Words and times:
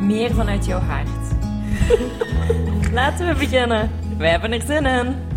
meer 0.00 0.30
vanuit 0.34 0.64
jouw 0.66 0.78
hart. 0.80 1.08
Laten 2.92 3.26
we 3.28 3.34
beginnen. 3.38 3.90
Wij 4.18 4.30
hebben 4.30 4.52
er 4.52 4.60
zin 4.60 4.86
in. 4.86 5.28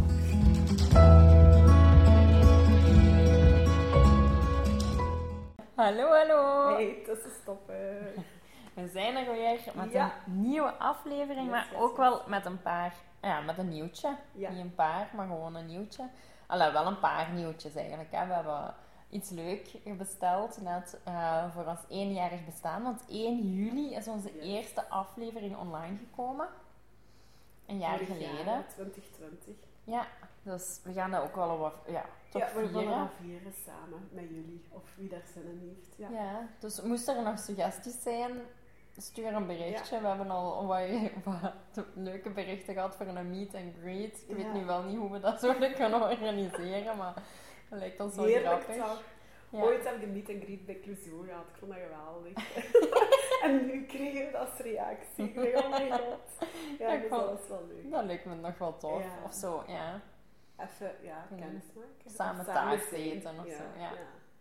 Hallo, 5.76 6.08
hallo. 6.12 6.74
Hey, 6.76 7.02
tussenstoppen. 7.06 8.14
We 8.74 8.88
zijn 8.94 9.16
er 9.16 9.32
weer 9.32 9.60
met 9.74 9.92
Ja. 9.92 10.12
een 10.26 10.42
nieuwe 10.42 10.72
aflevering, 10.72 11.42
Yes, 11.46 11.50
maar 11.52 11.68
yes, 11.72 11.80
ook 11.82 11.90
yes. 11.90 11.98
wel 11.98 12.22
met 12.28 12.46
een 12.46 12.62
paar, 12.62 12.94
ja, 13.22 13.40
met 13.42 13.58
een 13.58 13.70
nieuwtje. 13.70 14.16
Ja. 14.32 14.50
Niet 14.50 14.60
een 14.60 14.76
paar, 14.76 15.08
maar 15.16 15.28
gewoon 15.28 15.56
een 15.56 15.66
nieuwtje. 15.66 16.04
Allee, 16.48 16.72
wel 16.72 16.88
een 16.88 17.00
paar 17.00 17.28
nieuwtjes 17.34 17.76
eigenlijk. 17.76 18.12
Hè. 18.12 18.28
We 18.28 18.34
hebben 18.34 18.74
iets 19.14 19.30
leuk 19.30 19.78
besteld 19.98 20.62
net 20.62 20.98
eh, 21.04 21.52
voor 21.54 21.66
ons 21.66 21.80
eenjarig 21.90 22.46
bestaan. 22.46 22.84
Want 22.84 23.02
1 23.08 23.54
juli 23.54 23.94
is 23.96 24.08
onze 24.08 24.32
Yes. 24.36 24.44
eerste 24.46 24.90
aflevering 24.90 25.58
online 25.58 25.98
gekomen. 25.98 26.48
Een 27.66 27.80
jaar 27.80 27.92
Vorig 27.98 28.08
geleden. 28.08 28.46
jaar, 28.46 28.68
2020. 28.68 29.56
Ja, 29.84 30.06
dus 30.44 30.80
we 30.84 30.94
gaan 30.94 31.12
dat 31.12 31.24
ook 31.24 31.36
wel 31.36 31.58
wat 31.58 31.74
ja, 31.88 32.06
toch 32.30 32.42
ja, 32.42 32.48
we 32.54 32.68
vieren. 32.68 32.98
dat 33.00 33.10
vieren 33.22 33.54
samen 33.66 34.08
met 34.12 34.24
jullie. 34.30 34.64
Of 34.70 34.84
wie 34.98 35.10
daar 35.10 35.22
zin 35.34 35.44
in 35.44 35.76
heeft. 35.76 35.96
Ja. 35.98 36.10
Ja, 36.24 36.48
dus 36.60 36.82
moest 36.82 37.08
er 37.08 37.24
nog 37.24 37.40
suggesties 37.40 38.02
zijn, 38.02 38.32
stuur 38.98 39.34
een 39.34 39.48
berichtje. 39.48 40.00
We 40.00 40.08
hebben 40.08 40.30
al 40.30 40.66
wat, 40.66 40.82
wat 41.24 41.86
leuke 41.94 42.30
berichten 42.30 42.74
gehad 42.74 42.96
voor 42.96 43.06
een 43.06 43.30
meet 43.30 43.56
and 43.56 43.74
greet. 43.82 44.24
Ik 44.28 44.36
weet 44.36 44.54
nu 44.54 44.66
wel 44.66 44.84
niet 44.84 44.98
hoe 44.98 45.12
we 45.12 45.20
dat 45.20 45.40
zouden 45.40 45.74
kunnen 45.74 46.02
organiseren, 46.02 46.98
maar 46.98 47.14
dat 47.74 47.82
lijkt 47.82 48.00
ons 48.00 48.16
wel 48.16 48.26
Heerlijk 48.26 48.62
toch? 48.64 48.76
Ja. 49.50 49.62
Ooit 49.62 49.84
heb 49.86 49.96
ik 49.96 50.02
een 50.02 50.12
meet 50.14 50.30
and 50.30 50.44
greet 50.44 50.66
bij 50.66 50.80
Clouseau 50.80 51.28
gehad. 51.28 51.46
Ik 51.52 51.56
vond 51.60 51.72
dat 51.72 51.80
geweldig. 51.82 52.34
en 53.46 53.66
nu 53.66 53.86
kregen 53.86 54.26
we 54.26 54.32
dat 54.32 54.50
als 54.50 54.60
reactie. 54.60 55.24
Ik 55.34 55.36
dacht, 55.54 55.66
oh 55.66 55.72
my 55.80 55.92
god. 55.92 56.48
Ja, 56.80 56.92
Ja, 56.94 57.00
dus 57.00 57.10
cool. 57.10 57.22
dat 57.22 57.30
was 57.40 57.48
wel 57.48 57.68
leuk. 57.68 57.92
Dat 57.92 58.04
lijkt 58.04 58.26
me 58.26 58.36
nog 58.36 58.58
wel 58.58 58.78
tof. 58.78 59.04
Ja. 59.04 59.10
Of 59.26 59.34
zo, 59.34 59.64
ja. 59.68 60.02
Even, 60.58 60.92
ja, 61.02 61.26
Mm. 61.30 61.38
kennis 61.38 61.64
maken. 61.76 62.12
Samen 62.12 62.46
zijn. 62.46 62.80
eten 63.02 63.40
of 63.40 63.46
zo, 63.46 63.64
ja. 63.78 63.82
ja. 63.92 63.92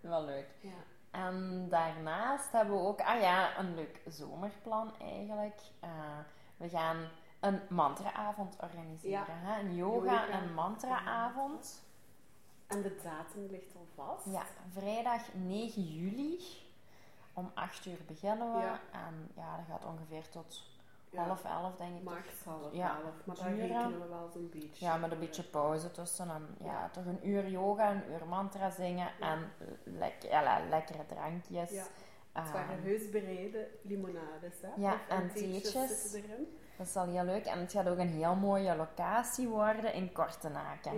Wel 0.00 0.24
leuk. 0.24 0.46
ja. 0.60 0.70
En 1.10 1.66
daarnaast 1.68 2.52
hebben 2.52 2.74
we 2.74 2.80
ook, 2.80 3.00
ah 3.00 3.20
ja, 3.20 3.58
een 3.58 3.74
leuk 3.74 4.00
zomerplan 4.06 4.92
eigenlijk. 5.00 5.60
Eh, 5.80 5.90
we 6.56 6.68
gaan 6.68 6.96
een 7.40 7.60
mantraavond 7.68 8.56
organiseren. 8.60 9.24
Hè? 9.28 9.60
Een 9.60 9.74
yoga, 9.74 10.10
Yoga. 10.10 10.28
en 10.28 10.54
mantraavond. 10.54 11.84
En 12.72 12.82
de 12.82 12.96
datum 13.02 13.46
ligt 13.50 13.74
al 13.76 13.86
vast. 13.94 14.26
Ja, 14.26 14.42
vrijdag 14.72 15.22
9 15.34 15.82
juli. 15.82 16.38
Om 17.34 17.50
8 17.54 17.86
uur 17.86 17.98
beginnen 18.06 18.52
we. 18.52 18.58
Ja. 18.60 18.80
En 18.92 19.30
ja, 19.36 19.56
dat 19.56 19.64
gaat 19.68 19.84
ongeveer 19.84 20.28
tot 20.28 20.62
Ja. 21.10 21.22
half 21.26 21.44
elf, 21.44 21.76
denk 21.76 21.96
ik. 21.96 22.02
Max 22.02 22.26
half 22.44 22.72
Ja, 22.72 22.96
elf. 23.04 23.14
Maar 23.26 23.36
daar 23.36 23.48
duren. 23.54 23.68
rekenen 23.68 24.00
we 24.00 24.08
wel 24.08 24.28
zo'n 24.32 24.48
beetje. 24.52 24.84
Ja, 24.84 24.96
met 24.96 25.12
een 25.12 25.18
beetje 25.18 25.42
pauze 25.42 25.90
tussen. 25.90 26.30
En 26.30 26.46
ja, 26.58 26.66
Ja. 26.72 26.88
toch 26.92 27.04
een 27.04 27.28
uur 27.28 27.48
yoga, 27.48 27.90
een 27.90 28.10
uur 28.12 28.26
mantra 28.26 28.70
zingen 28.70 29.08
en 29.20 29.52
lek- 29.84 30.22
ja, 30.22 30.42
le- 30.42 30.68
lekkere 30.68 31.06
drankjes. 31.06 31.70
Ja. 31.70 31.82
Het 32.32 32.44
Ehm, 32.44 32.52
waren 32.52 32.82
heus 32.82 33.10
bereiden 33.10 33.66
limonades, 33.82 34.60
hè? 34.60 34.68
Ja, 34.76 34.92
Of- 34.92 35.08
en 35.08 35.32
theetjes. 35.34 35.72
dat 36.76 36.86
is 36.86 36.96
al 36.96 37.06
heel 37.06 37.24
leuk. 37.24 37.44
En 37.44 37.58
het 37.60 37.72
gaat 37.72 37.88
ook 37.88 37.98
een 37.98 38.08
heel 38.08 38.34
mooie 38.34 38.76
locatie 38.76 39.48
worden 39.48 39.94
in 39.94 40.12
Kortenaken. 40.12 40.96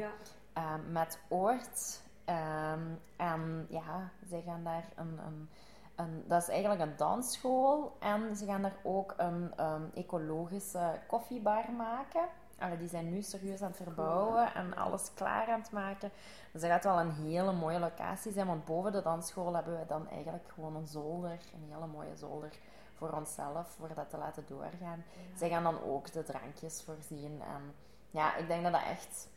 Ja. 0.54 0.62
Ehm, 0.62 0.92
met 0.92 1.18
oort. 1.28 2.02
Ehm, 2.24 2.80
en 3.16 3.66
ja, 3.68 4.10
ze 4.28 4.42
gaan 4.46 4.64
daar 4.64 4.84
een, 4.94 5.18
een, 5.26 5.48
een... 5.94 6.24
Dat 6.26 6.42
is 6.42 6.48
eigenlijk 6.48 6.80
een 6.80 6.96
dansschool. 6.96 7.96
En 7.98 8.36
ze 8.36 8.46
gaan 8.46 8.62
daar 8.62 8.76
ook 8.82 9.14
een 9.16 9.52
ehm, 9.56 9.82
ecologische 9.94 11.00
koffiebar 11.06 11.72
maken. 11.76 12.28
Allee, 12.58 12.78
die 12.78 12.88
zijn 12.88 13.10
nu 13.10 13.22
serieus 13.22 13.62
aan 13.62 13.68
het 13.68 13.76
verbouwen 13.76 14.54
en 14.54 14.76
alles 14.76 15.10
klaar 15.14 15.48
aan 15.48 15.60
het 15.60 15.70
maken. 15.70 16.10
Dus 16.52 16.60
dat 16.60 16.70
gaat 16.70 16.84
wel 16.84 17.00
een 17.00 17.12
hele 17.12 17.52
mooie 17.52 17.78
locatie 17.78 18.32
zijn. 18.32 18.46
Want 18.46 18.64
boven 18.64 18.92
de 18.92 19.02
dansschool 19.02 19.54
hebben 19.54 19.78
we 19.78 19.86
dan 19.86 20.08
eigenlijk 20.08 20.44
gewoon 20.54 20.76
een 20.76 20.86
zolder. 20.86 21.30
Een 21.54 21.72
hele 21.72 21.86
mooie 21.86 22.16
zolder 22.16 22.58
voor 22.94 23.10
onszelf, 23.10 23.68
voor 23.78 23.94
dat 23.94 24.10
te 24.10 24.16
laten 24.16 24.44
doorgaan. 24.46 25.04
Zij 25.36 25.48
gaan 25.48 25.62
dan 25.62 25.82
ook 25.82 26.12
de 26.12 26.22
drankjes 26.22 26.82
voorzien. 26.82 27.42
En 27.42 27.74
ja, 28.10 28.36
ik 28.36 28.46
denk 28.46 28.62
dat 28.62 28.72
dat 28.72 28.82
echt 28.82 29.28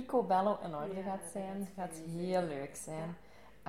picobello 0.00 0.58
in 0.62 0.74
orde 0.74 0.96
Ja, 0.96 1.02
gaat 1.02 1.30
zijn. 1.32 1.58
Het 1.60 1.68
gaat 1.76 1.94
heel 2.16 2.42
leuk 2.42 2.76
zijn. 2.76 3.16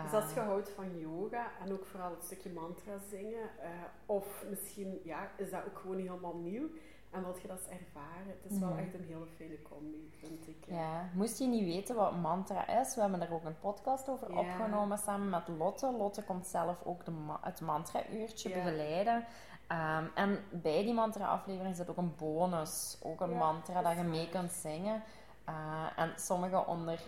Dus 0.04 0.14
als 0.14 0.34
je 0.34 0.40
Eh, 0.40 0.46
houdt 0.46 0.70
van 0.70 0.98
yoga 1.00 1.46
en 1.66 1.72
ook 1.74 1.86
vooral 1.86 2.10
het 2.12 2.24
stukje 2.24 2.50
mantra 2.50 2.94
zingen, 3.10 3.50
eh, 3.62 3.70
of 4.06 4.44
misschien 4.50 5.00
ja, 5.04 5.30
is 5.38 5.50
dat 5.52 5.62
ook 5.68 5.78
gewoon 5.80 5.96
niet 5.98 6.08
helemaal 6.08 6.36
nieuw 6.36 6.68
en 7.12 7.24
wilt 7.24 7.42
je 7.42 7.48
dat 7.48 7.58
eens 7.58 7.68
ervaren, 7.80 8.28
het 8.42 8.52
is 8.52 8.60
wel 8.60 8.70
Mhm. 8.70 8.78
echt 8.80 8.94
een 8.94 9.04
hele 9.08 9.26
fijne 9.36 9.62
combi, 9.62 10.10
vind 10.20 10.48
ik. 10.48 10.66
ja, 10.68 11.10
moest 11.14 11.40
je 11.40 11.48
niet 11.48 11.64
weten 11.64 11.96
wat 11.96 12.16
mantra 12.16 12.68
is, 12.80 12.96
we 12.96 13.02
hebben 13.02 13.20
daar 13.20 13.32
ook 13.32 13.46
een 13.46 13.60
podcast 13.60 14.10
over 14.10 14.32
Ja. 14.32 14.40
opgenomen 14.40 14.98
samen 14.98 15.30
met 15.30 15.48
Lotte. 15.48 15.92
Lotte 15.92 16.24
komt 16.24 16.48
zelf 16.48 16.84
ook 16.84 17.06
de 17.06 17.12
ma- 17.12 17.40
het 17.42 17.62
mantra-uurtje 17.62 18.50
Ja. 18.50 18.56
begeleiden. 18.56 19.26
Ehm, 19.68 20.06
en 20.16 20.40
bij 20.52 20.84
die 20.84 20.94
mantra-aflevering 20.94 21.76
zit 21.76 21.90
ook 21.90 21.98
een 21.98 22.16
bonus, 22.16 22.98
ook 23.04 23.22
een 23.22 23.30
Ja, 23.32 23.38
mantra 23.38 23.82
dat 23.82 23.96
je 23.98 24.04
mee 24.04 24.30
kunt 24.30 24.52
zingen. 24.52 25.04
Eh, 25.48 25.86
en 25.96 26.14
sommigen 26.16 26.68
onder 26.68 27.00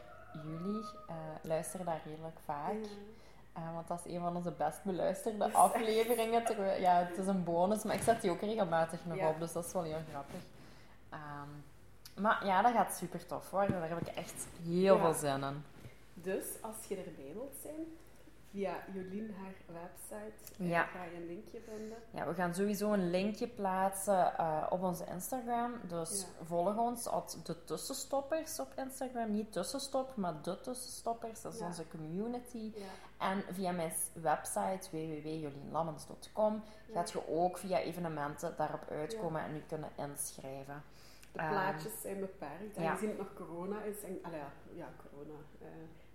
jullie 0.43 0.83
eh, 1.07 1.15
luisteren 1.41 1.85
daar 1.85 2.01
redelijk 2.05 2.37
vaak. 2.45 2.75
Eh, 3.53 3.73
want 3.73 3.87
dat 3.87 4.01
is 4.05 4.13
een 4.13 4.19
van 4.21 4.35
onze 4.35 4.51
best 4.51 4.83
beluisterde 4.83 5.51
afleveringen. 5.65 6.43
Terwijl, 6.45 6.81
ja, 6.81 6.93
het 6.95 7.17
is 7.17 7.27
een 7.27 7.43
bonus, 7.43 7.83
maar 7.83 7.95
ik 7.95 8.01
zet 8.01 8.21
die 8.21 8.31
ook 8.31 8.41
regelmatig 8.41 9.05
nog 9.05 9.17
Ja. 9.17 9.29
op, 9.29 9.39
dus 9.39 9.51
dat 9.51 9.65
is 9.65 9.73
wel 9.73 9.83
heel 9.83 10.01
grappig. 10.11 10.39
Ehm, 11.09 12.21
maar 12.21 12.45
ja, 12.45 12.61
dat 12.61 12.71
gaat 12.71 12.93
super 12.95 13.25
tof 13.25 13.49
worden. 13.49 13.79
Daar 13.79 13.89
heb 13.89 14.01
ik 14.01 14.07
echt 14.15 14.47
heel 14.63 14.95
Ja. 14.95 15.01
veel 15.01 15.13
zin 15.13 15.43
in. 15.43 15.63
Dus 16.13 16.45
als 16.61 16.75
je 16.87 16.95
erbij 16.95 17.31
wilt 17.33 17.55
zijn, 17.61 17.97
via 18.51 18.83
Jolien 18.93 19.35
haar 19.41 19.53
website, 19.81 20.53
eh, 20.63 20.69
Ja. 20.69 20.83
ga 20.83 21.03
je 21.03 21.15
een 21.15 21.25
linkje 21.27 21.59
vinden. 21.61 21.97
Ja, 22.11 22.27
we 22.27 22.33
gaan 22.33 22.55
sowieso 22.55 22.93
een 22.93 23.09
linkje 23.09 23.47
plaatsen 23.47 24.37
eh, 24.37 24.65
op 24.69 24.83
onze 24.83 25.05
Instagram. 25.05 25.73
Dus 25.87 26.21
Ja. 26.21 26.45
volg 26.45 26.77
ons 26.77 27.07
als 27.07 27.43
de 27.43 27.63
tussenstoppers 27.63 28.59
op 28.59 28.73
Instagram. 28.75 29.31
Niet 29.31 29.51
tussenstop, 29.51 30.15
maar 30.15 30.41
de 30.41 30.59
tussenstoppers. 30.61 31.41
Dat 31.41 31.53
is 31.53 31.59
Ja. 31.59 31.65
onze 31.65 31.87
community. 31.87 32.71
Ja. 32.75 32.85
En 33.17 33.43
via 33.53 33.71
mijn 33.71 33.93
website 34.13 34.89
www.jolienlammens.com 34.91 36.63
gaat 36.93 37.11
je 37.11 37.27
ook 37.27 37.57
via 37.57 37.79
evenementen 37.79 38.53
daarop 38.57 38.89
uitkomen 38.89 39.41
en 39.41 39.53
je 39.53 39.65
kunnen 39.65 39.89
inschrijven. 39.95 40.83
De 41.31 41.39
Ehm, 41.39 41.49
plaatjes 41.49 42.01
zijn 42.01 42.19
beperkt. 42.19 42.75
En 42.77 42.83
ja. 42.83 42.93
gezien 42.93 43.09
het 43.09 43.17
nog 43.17 43.33
corona 43.33 43.83
is, 43.83 44.01
en, 44.03 44.19
allee, 44.21 44.39
ja, 44.73 44.93
corona. 45.09 45.39
eh, 45.59 45.67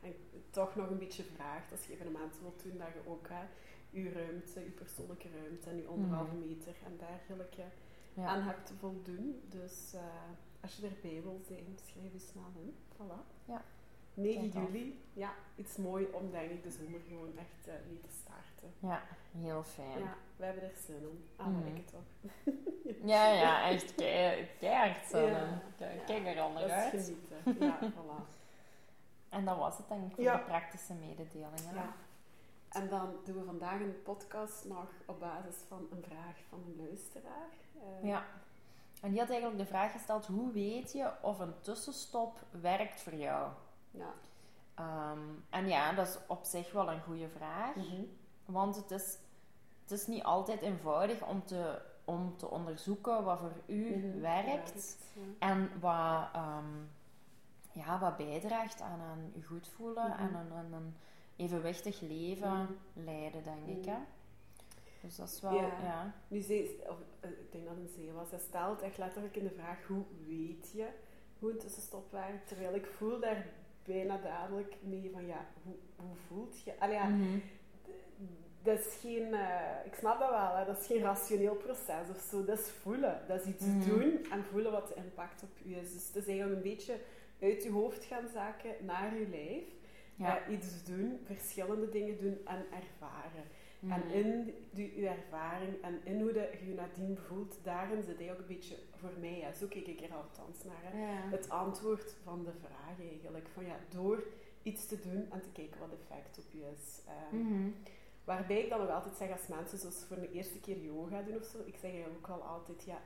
en 0.08 0.14
toch 0.50 0.76
nog 0.76 0.90
een 0.90 0.98
beetje 0.98 1.22
vraagt 1.24 1.72
als 1.72 1.86
je 1.86 1.92
evenementen 1.92 2.40
wilt 2.42 2.62
doen, 2.62 2.78
dat 2.78 2.88
je 2.88 3.10
ook 3.10 3.28
hè, 3.28 3.44
je 3.90 4.10
ruimte, 4.12 4.60
je 4.60 4.70
persoonlijke 4.70 5.28
ruimte 5.40 5.70
en 5.70 5.76
je 5.76 5.86
anderhalve 5.86 6.34
meter 6.34 6.74
en 6.84 6.96
dergelijke 6.98 7.62
Mhm. 7.62 8.20
Ja. 8.20 8.26
aan 8.26 8.42
hebt 8.42 8.66
te 8.66 8.74
voldoen. 8.74 9.42
Dus 9.48 9.92
eh, 9.94 10.00
als 10.60 10.76
je 10.76 10.86
erbij 10.86 11.22
wil 11.22 11.40
zijn, 11.46 11.78
schrijf 11.84 12.12
je 12.12 12.18
snel 12.18 12.52
in. 12.54 12.74
Voilà. 12.92 13.44
Ja. 13.44 13.62
9 14.14 14.38
Klinkt 14.50 14.56
af. 14.56 14.62
juli, 14.62 15.00
ja, 15.12 15.32
iets 15.56 15.76
mooi 15.76 16.06
om 16.12 16.30
denk 16.30 16.50
ik 16.50 16.62
de 16.62 16.70
zomer 16.70 17.00
gewoon 17.08 17.38
echt 17.38 17.68
eh 17.68 17.74
mee 17.88 18.00
te 18.00 18.08
starten. 18.22 18.74
Ja, 18.78 19.02
heel 19.38 19.62
fijn. 19.62 19.98
Ja, 19.98 20.14
we 20.36 20.44
hebben 20.44 20.62
er 20.62 20.76
zin 20.86 20.94
in. 20.94 21.28
Ah, 21.36 21.46
Mhm. 21.46 21.66
ik 21.66 21.76
het 21.76 21.88
toch. 21.92 22.32
Ja, 23.12 23.28
ja, 23.32 23.68
echt 23.68 23.94
kei- 23.94 24.48
keihard 24.58 25.06
zin 25.06 25.22
Ja. 25.26 25.38
in. 25.38 25.60
Kijk, 26.06 26.26
er 26.26 26.34
Dat 26.34 26.44
anders 26.44 26.72
uit. 26.72 26.90
genieten. 26.90 27.66
Ja, 27.66 27.78
voilà. 27.96 28.22
En 29.28 29.44
dat 29.44 29.56
was 29.56 29.76
het 29.78 29.88
denk 29.88 30.06
ik 30.08 30.14
voor 30.14 30.24
Ja. 30.24 30.36
de 30.36 30.42
praktische 30.42 30.94
mededelingen. 30.94 31.74
Ja. 31.74 31.94
En 32.68 32.88
dan 32.88 33.14
doen 33.24 33.38
we 33.38 33.44
vandaag 33.44 33.80
een 33.80 34.02
podcast 34.02 34.64
nog 34.64 34.88
op 35.06 35.20
basis 35.20 35.56
van 35.68 35.86
een 35.90 36.02
vraag 36.02 36.36
van 36.48 36.58
een 36.66 36.86
luisteraar. 36.86 37.48
Eh, 37.74 38.08
Ja. 38.08 38.24
En 39.02 39.10
die 39.10 39.18
had 39.20 39.28
eigenlijk 39.30 39.58
de 39.60 39.66
vraag 39.66 39.92
gesteld: 39.92 40.26
hoe 40.26 40.52
weet 40.52 40.92
je 40.92 41.10
of 41.22 41.38
een 41.38 41.54
tussenstop 41.60 42.38
werkt 42.60 43.00
voor 43.02 43.14
jou? 43.14 43.50
Ja. 43.94 44.12
Ehm, 44.74 45.18
en 45.50 45.68
ja, 45.68 45.92
dat 45.92 46.06
is 46.08 46.18
op 46.26 46.44
zich 46.44 46.72
wel 46.72 46.90
een 46.90 47.02
goede 47.02 47.28
vraag. 47.28 47.74
Mhm. 47.74 48.02
Want 48.44 48.76
het 48.76 48.90
is, 48.90 49.18
het 49.82 49.90
is 49.90 50.06
niet 50.06 50.22
altijd 50.22 50.60
eenvoudig 50.60 51.26
om 51.26 51.44
te 51.44 51.80
om 52.06 52.36
te 52.36 52.50
onderzoeken 52.50 53.24
wat 53.24 53.38
voor 53.38 53.52
u 53.66 53.96
Mhm, 53.96 54.20
werkt 54.20 54.96
ja. 55.14 55.20
en 55.38 55.70
wat, 55.80 56.28
ehm, 56.32 56.72
ja, 57.72 57.98
wat 57.98 58.16
bijdraagt 58.16 58.80
aan 58.80 59.00
een 59.00 59.42
goed 59.46 59.68
voelen 59.68 60.08
Mhm. 60.10 60.20
en 60.34 60.72
een, 60.72 60.94
evenwichtig 61.36 62.00
leven 62.00 62.78
leiden, 62.92 63.42
denk 63.42 63.66
ik. 63.78 63.84
Hè? 63.84 63.96
Dus 65.00 65.16
dat 65.16 65.28
is 65.28 65.40
wel, 65.40 65.54
Ja. 65.54 65.68
ja. 65.82 66.12
Nu, 66.28 66.40
ze, 66.40 66.84
of, 66.88 66.96
eh, 67.20 67.30
ik 67.30 67.52
denk 67.52 67.64
dat 67.66 67.74
het 67.76 67.84
een 67.84 67.92
zee 67.94 68.12
was. 68.12 68.30
Hij 68.30 68.38
stelt 68.38 68.80
echt 68.82 68.98
letterlijk 68.98 69.36
in 69.36 69.44
de 69.44 69.50
vraag: 69.54 69.86
hoe 69.86 70.04
weet 70.26 70.70
je 70.72 70.88
hoe 71.38 71.50
een 71.50 71.58
tussenstop 71.58 72.12
werkt? 72.12 72.48
Terwijl 72.48 72.74
ik 72.74 72.86
voel 72.86 73.20
daar 73.20 73.46
bijna 73.84 74.18
dadelijk 74.22 74.74
mee 74.80 75.10
van 75.12 75.26
ja, 75.26 75.46
hoe, 75.62 75.74
hoe 75.96 76.16
voelt 76.28 76.62
je? 76.64 76.72
Allee, 76.78 76.94
ja, 76.94 77.04
Mhm. 77.08 77.38
dat 78.62 78.78
is 78.78 78.98
geen, 79.00 79.34
eh, 79.34 79.84
ik 79.84 79.94
snap 79.94 80.18
dat 80.20 80.30
wel, 80.30 80.56
hè, 80.56 80.64
dat 80.64 80.80
is 80.80 80.86
geen 80.86 81.02
rationeel 81.02 81.54
proces 81.54 82.08
of 82.10 82.20
zo. 82.30 82.44
Dat 82.44 82.58
is 82.58 82.70
voelen. 82.70 83.20
Dat 83.28 83.40
is 83.40 83.46
iets 83.46 83.64
Mhm. 83.64 83.88
doen 83.88 84.26
en 84.30 84.44
voelen 84.44 84.72
wat 84.72 84.88
de 84.88 84.94
impact 84.94 85.42
op 85.42 85.50
je 85.62 85.76
is. 85.80 85.92
Dus 85.92 86.06
het 86.06 86.16
is 86.16 86.26
eigenlijk 86.26 86.56
een 86.64 86.70
beetje 86.70 86.94
uit 87.40 87.62
je 87.62 87.70
hoofd 87.70 88.04
gaan 88.04 88.28
zaken 88.32 88.70
naar 88.84 89.14
je 89.18 89.28
lijf. 89.28 89.64
Ja. 90.16 90.38
Eh, 90.46 90.52
iets 90.52 90.84
doen, 90.84 91.20
verschillende 91.24 91.88
dingen 91.88 92.18
doen 92.18 92.38
en 92.44 92.64
ervaren. 92.72 93.44
En 93.88 94.00
Mhm. 94.06 94.10
in 94.10 94.54
die, 94.70 94.92
uw 94.96 95.04
ervaring 95.04 95.82
en 95.82 96.00
in 96.04 96.20
hoe 96.20 96.32
dat 96.32 96.52
je 96.58 96.66
je 96.68 96.74
nadien 96.74 97.18
voelt, 97.18 97.58
daarin 97.62 98.02
zit 98.02 98.18
hij 98.18 98.32
ook 98.32 98.38
een 98.38 98.46
beetje 98.46 98.76
voor 98.96 99.12
mij, 99.20 99.40
hè, 99.40 99.54
zo 99.54 99.66
kijk 99.66 99.86
ik 99.86 100.00
er 100.00 100.14
althans 100.14 100.64
naar, 100.64 100.80
hè, 100.82 101.00
Ja. 101.12 101.28
het 101.30 101.48
antwoord 101.48 102.16
van 102.22 102.44
de 102.44 102.52
vraag 102.60 103.00
eigenlijk. 103.10 103.48
Van 103.48 103.64
ja, 103.64 103.76
door 103.88 104.24
iets 104.62 104.86
te 104.86 105.00
doen 105.00 105.26
en 105.30 105.40
te 105.40 105.48
kijken 105.52 105.80
wat 105.80 105.92
effect 106.00 106.38
op 106.38 106.44
je 106.50 106.70
is. 106.76 107.00
Ehm, 107.06 107.36
Mhm. 107.42 107.70
Waarbij 108.24 108.62
ik 108.62 108.68
dan 108.70 108.78
nog 108.80 108.90
altijd 108.90 109.14
zeg 109.16 109.30
als 109.30 109.46
mensen 109.46 109.78
zoals 109.78 110.04
voor 110.08 110.20
de 110.20 110.32
eerste 110.32 110.60
keer 110.60 110.78
yoga 110.78 111.22
doen 111.22 111.36
of 111.36 111.44
zo, 111.44 111.58
ik 111.64 111.76
zeg 111.80 111.90
eigenlijk 111.90 112.16
ook 112.16 112.26
wel 112.36 112.42
altijd, 112.46 112.84
ja, 112.84 112.98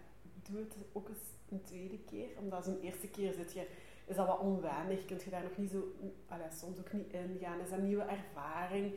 doe 0.51 0.59
het 0.61 0.77
ook 0.93 1.09
eens 1.09 1.19
een 1.51 1.63
tweede 1.63 1.99
keer. 1.99 2.29
Omdat 2.39 2.65
zo'n 2.65 2.81
eerste 2.81 3.09
keer 3.09 3.33
zit 3.33 3.53
je, 3.53 3.67
is 4.07 4.17
dat 4.17 4.27
wat 4.27 4.39
onwennig, 4.39 5.05
kun 5.05 5.19
je 5.25 5.31
daar 5.31 5.43
nog 5.43 5.57
niet 5.57 5.71
zo, 5.71 5.83
allee, 6.29 6.47
soms 6.51 6.79
ook 6.79 6.93
niet 6.93 7.13
in 7.13 7.37
gaan. 7.41 7.61
Is 7.61 7.69
dat 7.71 7.79
een 7.79 7.85
nieuwe 7.87 8.03
ervaring? 8.03 8.95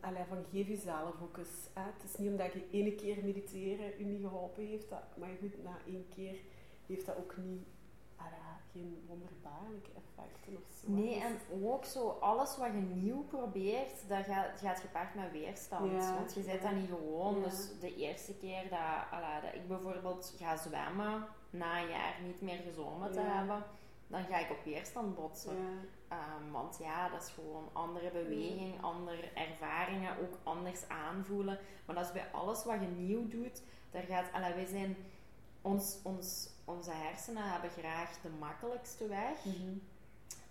Allee, 0.00 0.24
van 0.28 0.44
geef 0.52 0.66
jezelf 0.66 1.14
ook 1.22 1.36
eens. 1.38 1.68
Hè. 1.74 1.82
Het 1.82 2.04
is 2.04 2.16
niet 2.16 2.30
omdat 2.30 2.52
je 2.52 2.68
ene 2.70 2.94
keer 2.94 3.24
mediteren 3.24 3.98
je 3.98 4.04
niet 4.04 4.20
geholpen 4.20 4.66
heeft, 4.66 4.88
dat, 4.90 5.02
maar 5.16 5.28
goed, 5.40 5.62
na 5.64 5.76
één 5.86 6.08
keer 6.14 6.36
heeft 6.86 7.06
dat 7.06 7.16
ook 7.16 7.36
niet, 7.36 7.66
allee, 8.16 8.38
geen 8.72 9.04
wonderbaarlijke 9.06 9.90
effecten 9.90 10.56
of 10.56 10.72
zo. 10.80 10.90
Nee, 10.90 11.14
Dus- 11.14 11.22
en 11.22 11.62
ook 11.62 11.84
zo, 11.84 12.08
alles 12.08 12.56
wat 12.56 12.66
je 12.72 12.80
nieuw 12.94 13.22
probeert, 13.24 14.08
dat 14.08 14.24
gaat, 14.24 14.60
gaat 14.60 14.80
gepaard 14.80 15.14
met 15.14 15.32
weerstand. 15.32 15.90
Ja, 15.92 16.14
Want 16.14 16.34
je 16.34 16.42
zit 16.42 16.62
ja. 16.62 16.68
dat 16.68 16.74
niet 16.80 16.88
gewoon. 16.88 17.36
Ja. 17.36 17.44
Dus 17.44 17.78
de 17.80 17.94
eerste 17.96 18.34
keer 18.36 18.62
dat, 18.62 19.10
ala, 19.10 19.40
dat 19.40 19.54
ik 19.54 19.68
bijvoorbeeld 19.68 20.34
ga 20.38 20.56
zwemmen, 20.56 21.26
na 21.50 21.80
een 21.82 21.88
jaar 21.88 22.18
niet 22.24 22.40
meer 22.40 22.58
gezwommen 22.58 23.12
te 23.12 23.20
hebben, 23.20 23.64
dan 24.06 24.24
ga 24.24 24.38
ik 24.38 24.50
op 24.50 24.64
weerstand 24.64 25.14
botsen. 25.14 25.56
Ja. 26.12 26.18
Ehm, 26.36 26.50
want 26.52 26.78
ja, 26.80 27.08
dat 27.08 27.22
is 27.22 27.28
gewoon 27.28 27.68
andere 27.72 28.10
beweging, 28.10 28.82
andere 28.82 29.28
ervaringen, 29.34 30.18
ook 30.18 30.38
anders 30.42 30.88
aanvoelen. 30.88 31.58
Maar 31.86 31.96
dat 31.96 32.04
is 32.04 32.12
bij 32.12 32.26
alles 32.32 32.64
wat 32.64 32.80
je 32.80 32.86
nieuw 32.86 33.28
doet, 33.28 33.62
daar 33.90 34.02
gaat, 34.02 34.32
ala, 34.32 34.54
wij 34.54 34.66
zijn, 34.66 34.96
ons, 35.62 35.98
ons, 36.02 36.50
onze 36.64 36.90
hersenen 36.92 37.50
hebben 37.52 37.70
graag 37.70 38.20
de 38.22 38.28
makkelijkste 38.28 39.06
weg. 39.06 39.44
Mhm. 39.44 39.72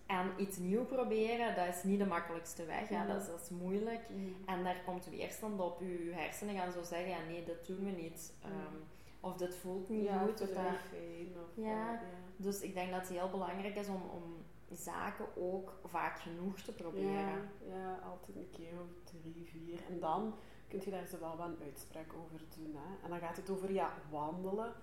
En 0.05 0.31
iets 0.37 0.57
nieuw 0.57 0.85
proberen, 0.85 1.55
dat 1.55 1.67
is 1.75 1.83
niet 1.83 1.99
de 1.99 2.05
makkelijkste 2.05 2.65
weg. 2.65 2.87
Hè? 2.89 2.97
Mhm. 2.97 3.07
Dat, 3.07 3.21
is, 3.21 3.27
dat 3.27 3.41
is 3.41 3.49
moeilijk. 3.49 4.09
Mhm. 4.09 4.49
En 4.49 4.63
daar 4.63 4.81
komt 4.85 5.05
weerstand 5.09 5.59
op. 5.59 5.79
Je 5.79 6.11
hersenen 6.13 6.55
gaan 6.55 6.71
zo 6.71 6.83
zeggen, 6.83 7.09
ja 7.09 7.17
nee, 7.27 7.43
dat 7.43 7.65
doen 7.65 7.85
we 7.85 7.91
niet. 7.91 8.33
Ehm, 8.43 8.75
of 9.19 9.37
dit 9.37 9.55
voelt 9.55 9.89
niet 9.89 10.03
ja, 10.03 10.17
goed. 10.17 10.41
Of 10.41 10.49
dat... 10.49 10.69
niet 10.69 10.79
fijn. 10.89 11.27
Of, 11.43 11.63
Ja. 11.65 11.93
eh, 11.93 11.99
Dus 12.35 12.61
ik 12.61 12.73
denk 12.73 12.91
dat 12.91 12.99
het 12.99 13.09
heel 13.09 13.29
belangrijk 13.29 13.75
is 13.75 13.87
om, 13.87 14.01
om 14.13 14.45
zaken 14.75 15.25
ook 15.37 15.79
vaak 15.85 16.19
genoeg 16.19 16.59
te 16.61 16.71
proberen. 16.73 17.13
Ja, 17.13 17.41
ja, 17.67 17.95
altijd 17.95 18.37
een 18.37 18.49
keer 18.51 18.73
of 18.81 18.89
drie, 19.21 19.45
vier. 19.45 19.79
En 19.89 19.99
dan 19.99 20.33
kun 20.67 20.81
je 20.83 20.91
daar 20.91 21.05
zo 21.07 21.19
wel 21.19 21.37
wat 21.37 21.47
een 21.47 21.63
uitspraak 21.63 22.13
over 22.13 22.41
doen. 22.57 22.75
Hè. 22.75 23.03
En 23.03 23.09
dan 23.09 23.19
gaat 23.19 23.37
het 23.37 23.49
over 23.49 23.71
ja, 23.71 23.93
wandelen 24.09 24.73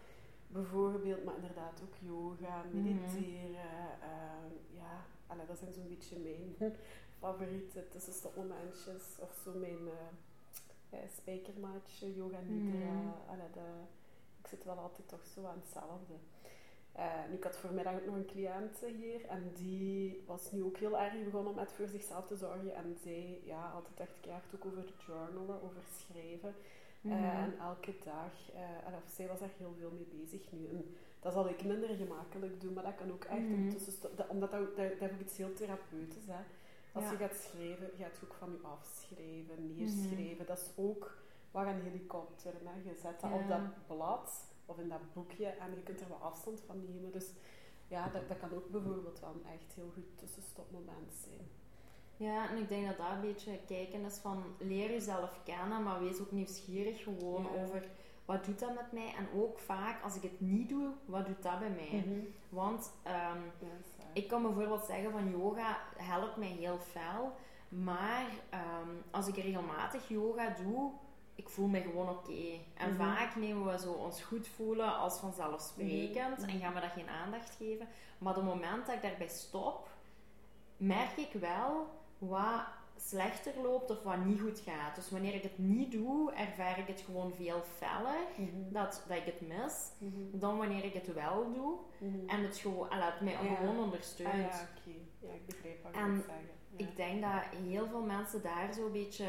bijvoorbeeld, 0.46 1.25
maar 1.25 1.35
inderdaad 1.35 1.82
ook 1.82 1.94
yoga, 2.00 2.62
Mhm. 2.62 2.82
mediteren. 2.82 4.00
ehm, 4.02 4.52
ja, 4.70 5.05
allee, 5.26 5.46
dat 5.46 5.58
zijn 5.58 5.73
zo'n 5.73 5.88
beetje 5.88 6.19
mijn 6.19 6.56
favoriete 7.20 7.88
tussenstopmomentjes. 7.88 9.17
Of 9.20 9.40
zo 9.44 9.52
mijn 9.58 9.88
eh, 10.90 10.99
spijkermaatje, 11.17 12.14
yoga 12.14 12.38
nidra. 12.40 13.14
Allee, 13.29 13.50
dat- 13.52 13.88
ik 14.40 14.46
zit 14.46 14.64
wel 14.64 14.79
altijd 14.79 15.08
toch 15.08 15.26
zo 15.26 15.44
aan 15.44 15.58
hetzelfde. 15.62 16.14
Eh, 16.98 17.04
nu, 17.28 17.36
ik 17.36 17.44
had 17.44 17.56
vanmiddag 17.56 17.94
ook 17.94 18.06
nog 18.06 18.14
een 18.14 18.26
cliënt 18.26 18.78
hier 18.96 19.24
en 19.26 19.50
die 19.54 20.22
was 20.26 20.52
nu 20.52 20.62
ook 20.62 20.76
heel 20.76 20.98
erg 20.98 21.24
begonnen 21.24 21.54
met 21.54 21.72
voor 21.72 21.88
zichzelf 21.88 22.26
te 22.26 22.36
zorgen. 22.36 22.74
En 22.74 22.96
zij 23.02 23.40
ja, 23.44 23.70
altijd 23.70 24.00
echt 24.00 24.20
keihard 24.20 24.54
ook 24.54 24.64
over 24.64 24.84
journalen, 25.06 25.62
over 25.62 25.82
schrijven. 25.98 26.54
Mhm. 27.00 27.14
Eh, 27.14 27.38
en 27.42 27.58
elke 27.58 27.94
dag, 28.04 28.32
eh, 28.54 28.60
en 28.86 28.94
of 28.94 29.10
zij 29.14 29.26
was 29.28 29.38
daar 29.38 29.50
heel 29.56 29.74
veel 29.78 29.90
mee 29.90 30.08
bezig 30.20 30.52
nu. 30.52 30.66
En 30.68 30.94
dat 31.20 31.32
zal 31.32 31.48
ik 31.48 31.64
minder 31.64 31.88
gemakkelijk 31.96 32.60
doen, 32.60 32.72
maar 32.72 32.84
dat 32.84 32.94
kan 32.94 33.12
ook 33.12 33.24
echt 33.24 33.40
Mhm. 33.48 33.70
dat- 34.16 34.28
Omdat 34.28 34.50
dat, 34.50 34.76
dat, 34.76 35.10
ook 35.12 35.20
iets 35.20 35.36
heel 35.36 35.52
therapeutisch. 35.52 36.26
Hè. 36.26 36.42
Als 36.92 37.04
Ja. 37.04 37.10
je 37.10 37.16
gaat 37.16 37.34
schrijven, 37.36 37.90
gaat 37.98 38.16
je 38.18 38.26
ook 38.26 38.34
van 38.34 38.50
je 38.50 38.66
afschrijven, 38.68 39.66
neerschrijven. 39.76 40.46
Dat 40.46 40.58
is 40.58 40.70
ook 40.76 41.16
wat 41.50 41.66
een 41.66 41.80
helikopter. 41.82 42.52
Hè. 42.64 42.88
Je 42.90 42.94
zet 42.94 43.20
dat 43.20 43.30
Ja. 43.30 43.36
op 43.36 43.48
dat 43.48 43.86
blad 43.86 44.46
of 44.68 44.78
in 44.78 44.88
dat 44.88 45.12
boekje 45.12 45.46
en 45.46 45.70
je 45.74 45.82
kunt 45.82 46.00
er 46.00 46.08
wat 46.08 46.20
afstand 46.20 46.60
van 46.66 46.84
nemen. 46.84 47.12
Dus 47.12 47.26
ja, 47.88 48.08
dat, 48.08 48.28
dat 48.28 48.38
kan 48.38 48.52
ook 48.54 48.68
bijvoorbeeld 48.70 49.20
wel 49.20 49.30
een 49.30 49.52
echt 49.52 49.72
heel 49.74 49.90
goed 49.94 50.18
tussenstopmoment 50.18 51.12
zijn. 51.24 51.46
Ja, 52.16 52.50
en 52.50 52.56
ik 52.56 52.68
denk 52.68 52.86
dat 52.86 52.96
dat 52.96 53.10
een 53.12 53.20
beetje 53.20 53.58
kijken 53.66 54.04
is 54.04 54.16
van 54.18 54.42
leer 54.58 54.90
jezelf 54.90 55.40
kennen, 55.44 55.82
maar 55.82 56.00
wees 56.00 56.20
ook 56.20 56.32
nieuwsgierig 56.32 57.02
gewoon 57.02 57.42
Ja. 57.54 57.62
over 57.62 57.88
wat 58.24 58.44
doet 58.44 58.58
dat 58.58 58.74
met 58.74 58.92
mij. 58.92 59.14
En 59.18 59.40
ook 59.40 59.58
vaak 59.58 60.02
als 60.02 60.16
ik 60.16 60.22
het 60.22 60.40
niet 60.40 60.68
doe, 60.68 60.88
wat 61.04 61.26
doet 61.26 61.42
dat 61.42 61.58
bij 61.58 61.70
mij? 61.70 62.26
Want 62.48 62.92
ehm, 63.02 63.38
ik 64.12 64.28
kan 64.28 64.42
bijvoorbeeld 64.42 64.84
zeggen 64.84 65.10
van 65.10 65.30
yoga 65.30 65.78
helpt 65.96 66.36
mij 66.36 66.48
heel 66.48 66.78
fel, 66.78 67.32
maar 67.68 68.26
ehm, 68.50 68.88
als 69.10 69.26
ik 69.28 69.36
regelmatig 69.36 70.08
yoga 70.08 70.54
doe, 70.62 70.90
ik 71.38 71.49
voel 71.49 71.67
me 71.67 71.80
gewoon 71.80 72.09
oké. 72.09 72.59
En 72.75 72.88
Mhm. 72.95 72.97
vaak 72.97 73.37
nemen 73.37 73.73
we 73.73 73.78
zo 73.78 73.92
ons 73.92 74.23
goed 74.23 74.49
voelen 74.49 74.97
als 74.97 75.18
vanzelfsprekend 75.18 76.38
Mhm. 76.38 76.49
en 76.49 76.59
gaan 76.61 76.75
we 76.75 76.80
dat 76.80 76.90
geen 76.90 77.09
aandacht 77.09 77.50
geven. 77.57 77.88
Maar 78.18 78.37
op 78.37 78.42
het 78.45 78.54
moment 78.54 78.87
dat 78.87 78.95
ik 78.95 79.02
daarbij 79.02 79.28
stop, 79.28 79.88
merk 80.76 81.16
ik 81.16 81.33
wel 81.33 81.87
wat 82.18 82.61
slechter 82.97 83.52
loopt 83.62 83.90
of 83.90 84.02
wat 84.02 84.25
niet 84.25 84.40
goed 84.40 84.61
gaat. 84.61 84.95
Dus 84.95 85.11
wanneer 85.11 85.35
ik 85.35 85.42
het 85.42 85.59
niet 85.59 85.92
doe, 85.92 86.33
ervaar 86.33 86.78
ik 86.78 86.87
het 86.87 87.00
gewoon 87.00 87.33
veel 87.35 87.62
feller, 87.76 88.18
Mhm. 88.37 88.73
dat, 88.73 89.04
dat 89.09 89.16
ik 89.16 89.25
het 89.25 89.40
mis, 89.40 89.90
dan 90.33 90.57
wanneer 90.57 90.85
ik 90.85 90.92
het 90.95 91.12
wel 91.14 91.52
doe 91.52 91.76
en 92.26 92.42
het 92.42 92.57
gewoon, 92.59 92.90
en 92.90 93.00
het 93.00 93.21
mij 93.21 93.33
Ja. 93.33 93.38
gewoon 93.54 93.78
ondersteunt. 93.78 94.33
Ah, 94.33 94.38
ja, 94.40 94.68
oké. 94.78 94.97
Ja, 95.26 95.33
ik 95.33 95.47
begrijp 95.47 95.83
wat 95.83 95.95
je 95.95 96.00
En 96.00 96.16
zeggen. 96.26 96.35
Ja. 96.76 96.87
Ik 96.87 96.97
denk 96.97 97.23
dat 97.23 97.61
heel 97.68 97.87
veel 97.87 98.02
mensen 98.02 98.42
daar 98.42 98.75
zo'n 98.75 98.92
beetje 98.92 99.26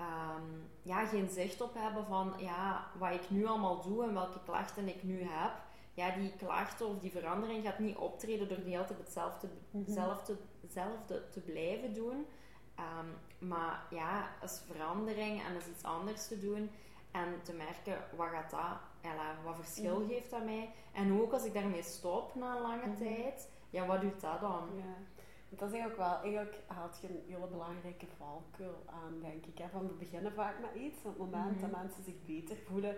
ehm, 0.00 0.42
ja, 0.82 1.06
geen 1.06 1.28
zicht 1.28 1.60
op 1.60 1.74
hebben 1.74 2.06
van 2.06 2.32
ja, 2.38 2.86
wat 2.98 3.12
ik 3.14 3.30
nu 3.30 3.46
allemaal 3.46 3.82
doe 3.82 4.02
en 4.04 4.14
welke 4.14 4.38
klachten 4.44 4.88
ik 4.88 5.02
nu 5.02 5.22
heb. 5.22 5.52
Ja, 5.94 6.10
die 6.10 6.32
klachten 6.36 6.86
of 6.86 6.98
die 6.98 7.10
verandering 7.10 7.64
gaat 7.64 7.78
niet 7.78 7.96
optreden 7.96 8.48
door 8.48 8.56
de 8.64 8.70
hele 8.70 8.84
tijd 8.84 8.98
hetzelfde, 8.98 9.48
Mhm. 9.70 9.84
hetzelfde, 9.84 10.36
hetzelfde 10.60 11.28
te 11.30 11.40
blijven 11.40 11.94
doen. 11.94 12.26
Ehm, 12.74 13.06
maar 13.48 13.82
ja, 13.90 14.28
is 14.42 14.62
verandering 14.72 15.42
en 15.44 15.56
is 15.56 15.66
iets 15.66 15.82
anders 15.84 16.28
te 16.28 16.40
doen. 16.40 16.70
En 17.10 17.42
te 17.42 17.52
merken, 17.52 18.04
wat 18.16 18.28
gaat 18.28 18.50
dat, 18.50 18.78
ja, 19.02 19.34
wat 19.44 19.56
verschil 19.56 19.98
Mhm. 20.00 20.08
geeft 20.08 20.30
dat 20.30 20.44
mij? 20.44 20.70
En 20.92 21.20
ook 21.20 21.32
als 21.32 21.44
ik 21.44 21.54
daarmee 21.54 21.82
stop 21.82 22.34
na 22.34 22.54
een 22.56 22.62
lange 22.62 22.86
Mhm. 22.86 22.96
tijd, 22.96 23.50
ja, 23.70 23.86
wat 23.86 24.00
doet 24.00 24.20
dat 24.20 24.40
dan? 24.40 24.68
Ja. 24.76 25.19
Dat 25.50 25.68
is 25.72 25.78
eigenlijk 25.78 25.96
wel, 25.96 26.20
eigenlijk 26.22 26.56
haalt 26.66 26.98
je 27.00 27.08
een 27.08 27.22
hele 27.26 27.46
belangrijke 27.46 28.06
valkuil 28.18 28.82
aan, 28.86 29.20
denk 29.20 29.44
ik. 29.46 29.58
Hè. 29.58 29.68
Van 29.68 29.86
we 29.86 29.92
beginnen 29.94 30.32
vaak 30.32 30.60
met 30.60 30.82
iets, 30.82 30.98
op 30.98 31.04
het 31.04 31.18
moment 31.18 31.50
Mhm. 31.52 31.60
dat 31.60 31.80
mensen 31.82 32.04
zich 32.04 32.14
beter 32.26 32.56
voelen, 32.56 32.96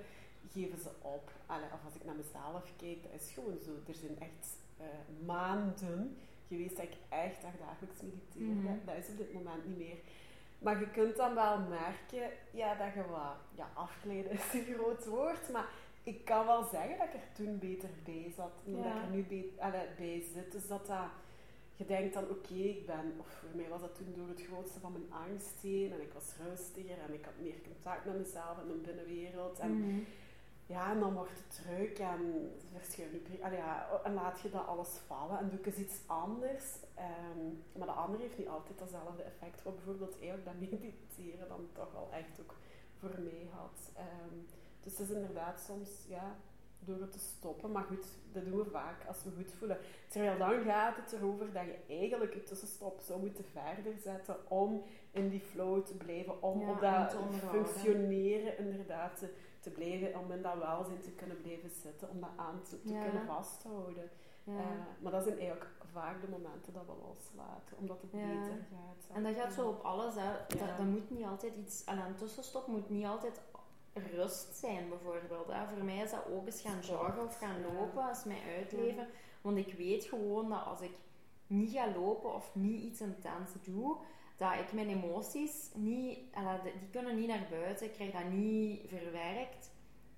geven 0.52 0.78
ze 0.78 0.90
op. 1.00 1.30
Allee, 1.47 1.73
of 1.73 1.85
als 1.85 1.94
ik 1.94 2.04
naar 2.04 2.14
mezelf 2.14 2.73
kijk, 2.76 3.02
dat 3.02 3.21
is 3.21 3.30
gewoon 3.32 3.59
zo. 3.59 3.71
Er 3.88 3.94
zijn 3.94 4.18
echt 4.21 4.56
eh, 4.78 4.87
maanden 5.26 6.16
geweest 6.49 6.76
dat 6.76 6.85
ik 6.85 6.97
echt 7.09 7.42
dagelijks 7.42 8.00
mediteerde. 8.02 8.54
Mhm. 8.54 8.85
Dat 8.85 8.94
is 8.97 9.09
op 9.09 9.16
dit 9.16 9.32
moment 9.32 9.66
niet 9.66 9.78
meer. 9.78 9.97
Maar 10.59 10.80
je 10.80 10.90
kunt 10.90 11.16
dan 11.16 11.35
wel 11.35 11.59
merken 11.59 12.30
ja, 12.52 12.75
dat 12.75 12.94
je 12.94 13.04
wat... 13.11 13.37
Ja, 13.54 13.71
afgeleiden 13.75 14.32
is 14.32 14.52
een 14.52 14.75
groot 14.75 15.06
woord, 15.06 15.49
maar 15.52 15.68
ik 16.02 16.25
kan 16.25 16.47
wel 16.47 16.64
zeggen 16.64 16.99
dat 16.99 17.06
ik 17.06 17.14
er 17.14 17.32
toen 17.32 17.59
beter 17.59 17.88
bij 18.04 18.32
zat. 18.37 18.52
En 18.66 18.73
dat 18.73 18.85
ik 18.85 18.92
er 19.02 19.11
nu 19.11 19.23
be- 19.25 19.52
allee, 19.62 19.87
bij 19.97 20.25
zit. 20.35 20.52
Dus 20.52 20.66
dat 20.66 20.87
dat... 20.87 21.06
Je 21.82 21.88
denkt 21.88 22.14
dan, 22.14 22.28
oké, 22.30 22.54
ik 22.54 22.86
ben... 22.86 23.12
Of 23.18 23.26
voor 23.26 23.48
mij 23.54 23.68
was 23.68 23.80
dat 23.80 23.94
toen 23.94 24.12
door 24.16 24.28
het 24.28 24.42
grootste 24.42 24.80
van 24.80 24.92
mijn 24.92 25.12
angst 25.12 25.58
heen. 25.62 25.92
En 25.92 26.00
ik 26.00 26.12
was 26.12 26.36
rustiger 26.48 26.98
en 27.06 27.12
ik 27.14 27.24
had 27.24 27.34
meer 27.40 27.60
contact 27.62 28.04
met 28.04 28.18
mezelf 28.18 28.58
en 28.60 28.66
mijn 28.66 28.82
binnenwereld. 28.82 29.58
En 29.58 29.70
Mhm. 29.78 30.00
ja, 30.66 30.90
en 30.92 31.00
dan 31.00 31.14
wordt 31.14 31.30
het 31.30 31.62
druk 31.64 31.98
en 31.98 32.52
verschillende 32.76 33.18
ja, 33.38 34.00
en 34.04 34.14
laat 34.14 34.40
je 34.40 34.50
dat 34.50 34.66
alles 34.66 34.88
vallen 35.06 35.38
en 35.38 35.48
doe 35.48 35.58
ik 35.58 35.66
eens 35.66 35.76
iets 35.76 35.98
anders. 36.06 36.64
Ehm, 36.94 37.42
maar 37.78 37.86
de 37.86 37.92
andere 37.92 38.22
heeft 38.22 38.38
niet 38.38 38.48
altijd 38.48 38.78
datzelfde 38.78 39.22
effect. 39.22 39.62
Wat 39.62 39.74
bijvoorbeeld 39.74 40.14
eigenlijk 40.20 40.44
dat 40.44 40.60
mediteren 40.70 41.48
dan 41.48 41.68
toch 41.72 41.92
wel 41.92 42.08
echt 42.12 42.40
ook 42.40 42.54
voor 42.98 43.14
mij 43.20 43.46
had. 43.50 43.78
Ehm, 43.96 44.36
dus 44.82 44.98
het 44.98 45.08
is 45.08 45.14
inderdaad 45.16 45.60
soms, 45.60 45.88
ja, 46.08 46.36
door 46.84 47.00
het 47.00 47.12
te 47.12 47.18
stoppen. 47.18 47.72
Maar 47.72 47.82
goed, 47.84 48.06
dat 48.32 48.44
doen 48.44 48.56
we 48.58 48.64
vaak 48.70 49.06
als 49.08 49.24
we 49.24 49.30
goed 49.36 49.52
voelen. 49.52 49.78
Terwijl 50.08 50.38
dan 50.38 50.62
gaat 50.64 50.96
het 50.96 51.12
erover 51.12 51.52
dat 51.52 51.64
je 51.64 51.78
eigenlijk 51.88 52.34
je 52.34 52.42
tussenstop 52.42 53.00
zou 53.00 53.20
moeten 53.20 53.44
verder 53.44 53.94
zetten 53.98 54.50
om 54.50 54.82
in 55.10 55.28
die 55.28 55.40
flow 55.40 55.84
te 55.84 55.96
blijven. 55.96 56.42
Om 56.42 56.60
Ja, 56.60 56.70
op 56.70 56.80
dat 56.80 57.14
functioneren 57.34 58.58
inderdaad 58.58 59.18
te, 59.18 59.32
te 59.60 59.70
blijven. 59.70 60.18
Om 60.18 60.32
in 60.32 60.42
dat 60.42 60.58
welzijn 60.58 61.00
te 61.00 61.10
kunnen 61.12 61.40
blijven 61.42 61.70
zitten. 61.70 62.10
Om 62.10 62.20
dat 62.20 62.30
aan 62.36 62.62
te, 62.62 62.82
te 62.82 62.92
Ja. 62.94 63.02
kunnen 63.04 63.26
vasthouden. 63.26 64.10
Ja. 64.44 64.52
Eh, 64.58 64.64
maar 65.02 65.12
dat 65.12 65.22
zijn 65.24 65.38
eigenlijk 65.38 65.70
vaak 65.92 66.20
de 66.20 66.28
momenten 66.28 66.72
dat 66.72 66.86
we 66.86 66.92
loslaten. 67.06 67.76
Omdat 67.78 68.02
het 68.02 68.10
Ja. 68.12 68.26
beter 68.26 68.58
gaat. 68.70 69.16
En 69.16 69.22
dat 69.22 69.34
gaat 69.34 69.52
zo 69.52 69.68
op 69.68 69.82
alles. 69.82 70.14
Hè. 70.14 70.32
Dat, 70.58 70.76
dat 70.76 70.86
moet 70.86 71.10
niet 71.10 71.24
altijd 71.24 71.54
iets... 71.56 71.84
En 71.84 71.98
een 71.98 72.14
tussenstop 72.14 72.66
moet 72.66 72.90
niet 72.90 73.06
altijd 73.06 73.40
rust 73.92 74.54
zijn, 74.54 74.88
bijvoorbeeld. 74.88 75.46
Hè. 75.46 75.66
Voor 75.75 75.84
mij 75.84 75.99
is 75.99 76.11
dat 76.11 76.26
ook 76.30 76.46
eens 76.46 76.61
gaan 76.61 76.80
joggen 76.80 77.25
of 77.25 77.38
gaan 77.38 77.62
lopen, 77.62 78.08
als 78.08 78.25
mij 78.25 78.40
uitleven. 78.56 79.08
Want 79.40 79.56
ik 79.56 79.75
weet 79.75 80.04
gewoon 80.04 80.49
dat 80.49 80.64
als 80.64 80.80
ik 80.80 80.92
niet 81.46 81.70
ga 81.72 81.92
lopen 81.94 82.34
of 82.34 82.54
niet 82.54 82.82
iets 82.82 83.00
intens 83.00 83.50
doe, 83.62 83.96
dat 84.37 84.52
ik 84.52 84.72
mijn 84.72 84.88
emoties 84.88 85.70
niet... 85.75 86.18
eh, 86.32 86.62
die 86.62 86.88
kunnen 86.90 87.16
niet 87.16 87.28
naar 87.28 87.46
buiten. 87.50 87.87
Ik 87.87 87.92
krijg 87.92 88.12
dat 88.12 88.30
niet 88.30 88.88
verwerkt. 88.88 89.70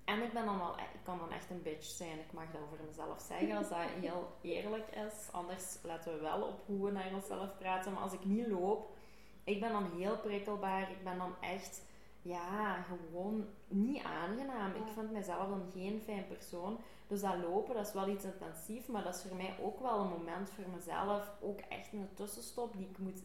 En 0.05 0.23
ik, 0.23 0.33
ben 0.33 0.45
dan 0.45 0.57
wel, 0.57 0.79
ik 0.79 1.03
kan 1.03 1.17
dan 1.17 1.31
echt 1.31 1.49
een 1.49 1.61
bitch 1.61 1.85
zijn. 1.85 2.19
Ik 2.19 2.33
mag 2.33 2.51
dat 2.51 2.61
over 2.61 2.85
mezelf 2.85 3.21
zeggen, 3.21 3.57
als 3.57 3.69
dat 3.69 3.77
heel 4.01 4.27
eerlijk 4.41 4.87
is. 4.91 5.31
Anders 5.31 5.77
laten 5.83 6.13
we 6.13 6.19
wel 6.19 6.41
op 6.41 6.61
hoe 6.65 6.85
we 6.85 6.91
naar 6.91 7.13
onszelf 7.13 7.57
praten. 7.57 7.93
Maar 7.93 8.01
als 8.01 8.13
ik 8.13 8.25
niet 8.25 8.47
loop, 8.47 8.95
ik 9.43 9.59
ben 9.59 9.71
dan 9.71 9.91
heel 9.97 10.17
prikkelbaar. 10.17 10.91
Ik 10.91 11.03
ben 11.03 11.17
dan 11.17 11.33
echt, 11.41 11.85
ja, 12.25 12.81
gewoon 12.81 13.45
niet 13.67 14.03
aangenaam. 14.03 14.71
Ik 14.75 14.87
vind 14.93 15.11
mezelf 15.11 15.49
dan 15.49 15.63
geen 15.73 16.01
fijn 16.01 16.27
persoon. 16.27 16.77
Dus 17.07 17.21
dat 17.21 17.37
lopen, 17.37 17.75
dat 17.75 17.87
is 17.87 17.93
wel 17.93 18.09
iets 18.09 18.23
intensief. 18.23 18.87
Maar 18.87 19.03
dat 19.03 19.15
is 19.15 19.21
voor 19.21 19.37
mij 19.37 19.55
ook 19.61 19.79
wel 19.79 19.99
een 19.99 20.09
moment 20.09 20.49
voor 20.49 20.63
mezelf. 20.75 21.31
Ook 21.41 21.59
echt 21.59 21.93
een 21.93 22.09
tussenstop 22.13 22.77
die 22.77 22.89
ik 22.89 22.97
moet 22.97 23.23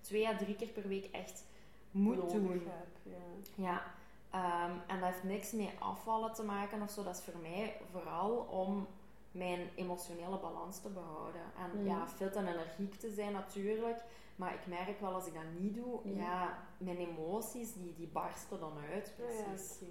twee 0.00 0.28
à 0.28 0.36
drie 0.36 0.54
keer 0.54 0.68
per 0.68 0.88
week 0.88 1.04
echt 1.04 1.44
moet 1.90 2.16
nodig 2.16 2.32
doen. 2.32 2.62
heb, 2.66 2.96
ja. 3.02 3.22
Ja, 3.54 3.82
ehm, 4.30 4.78
en 4.86 5.00
dat 5.00 5.08
heeft 5.08 5.24
niks 5.24 5.52
met 5.52 5.70
afvallen 5.78 6.32
te 6.32 6.42
maken 6.42 6.82
of 6.82 6.90
zo. 6.90 7.02
Dat 7.02 7.16
is 7.16 7.22
voor 7.22 7.40
mij 7.40 7.80
vooral 7.90 8.36
om 8.36 8.86
mijn 9.32 9.70
emotionele 9.74 10.38
balans 10.38 10.80
te 10.80 10.88
behouden. 10.88 11.40
En 11.58 11.78
Mhm. 11.78 11.88
ja, 11.88 12.06
fit 12.06 12.36
en 12.36 12.46
energiek 12.48 12.94
te 12.94 13.10
zijn 13.10 13.32
natuurlijk. 13.32 14.00
Maar 14.36 14.54
ik 14.54 14.66
merk 14.66 15.00
wel 15.00 15.14
als 15.14 15.26
ik 15.26 15.34
dat 15.34 15.42
niet 15.58 15.74
doe, 15.74 16.00
Mhm. 16.04 16.18
ja, 16.20 16.58
mijn 16.78 16.96
emoties 16.96 17.72
die, 17.74 17.94
die 17.96 18.08
barsten 18.12 18.60
dan 18.60 18.72
uit. 18.92 19.14
Ja, 19.18 19.24
ja, 19.24 19.42
Precies. 19.42 19.76
oké. 19.82 19.90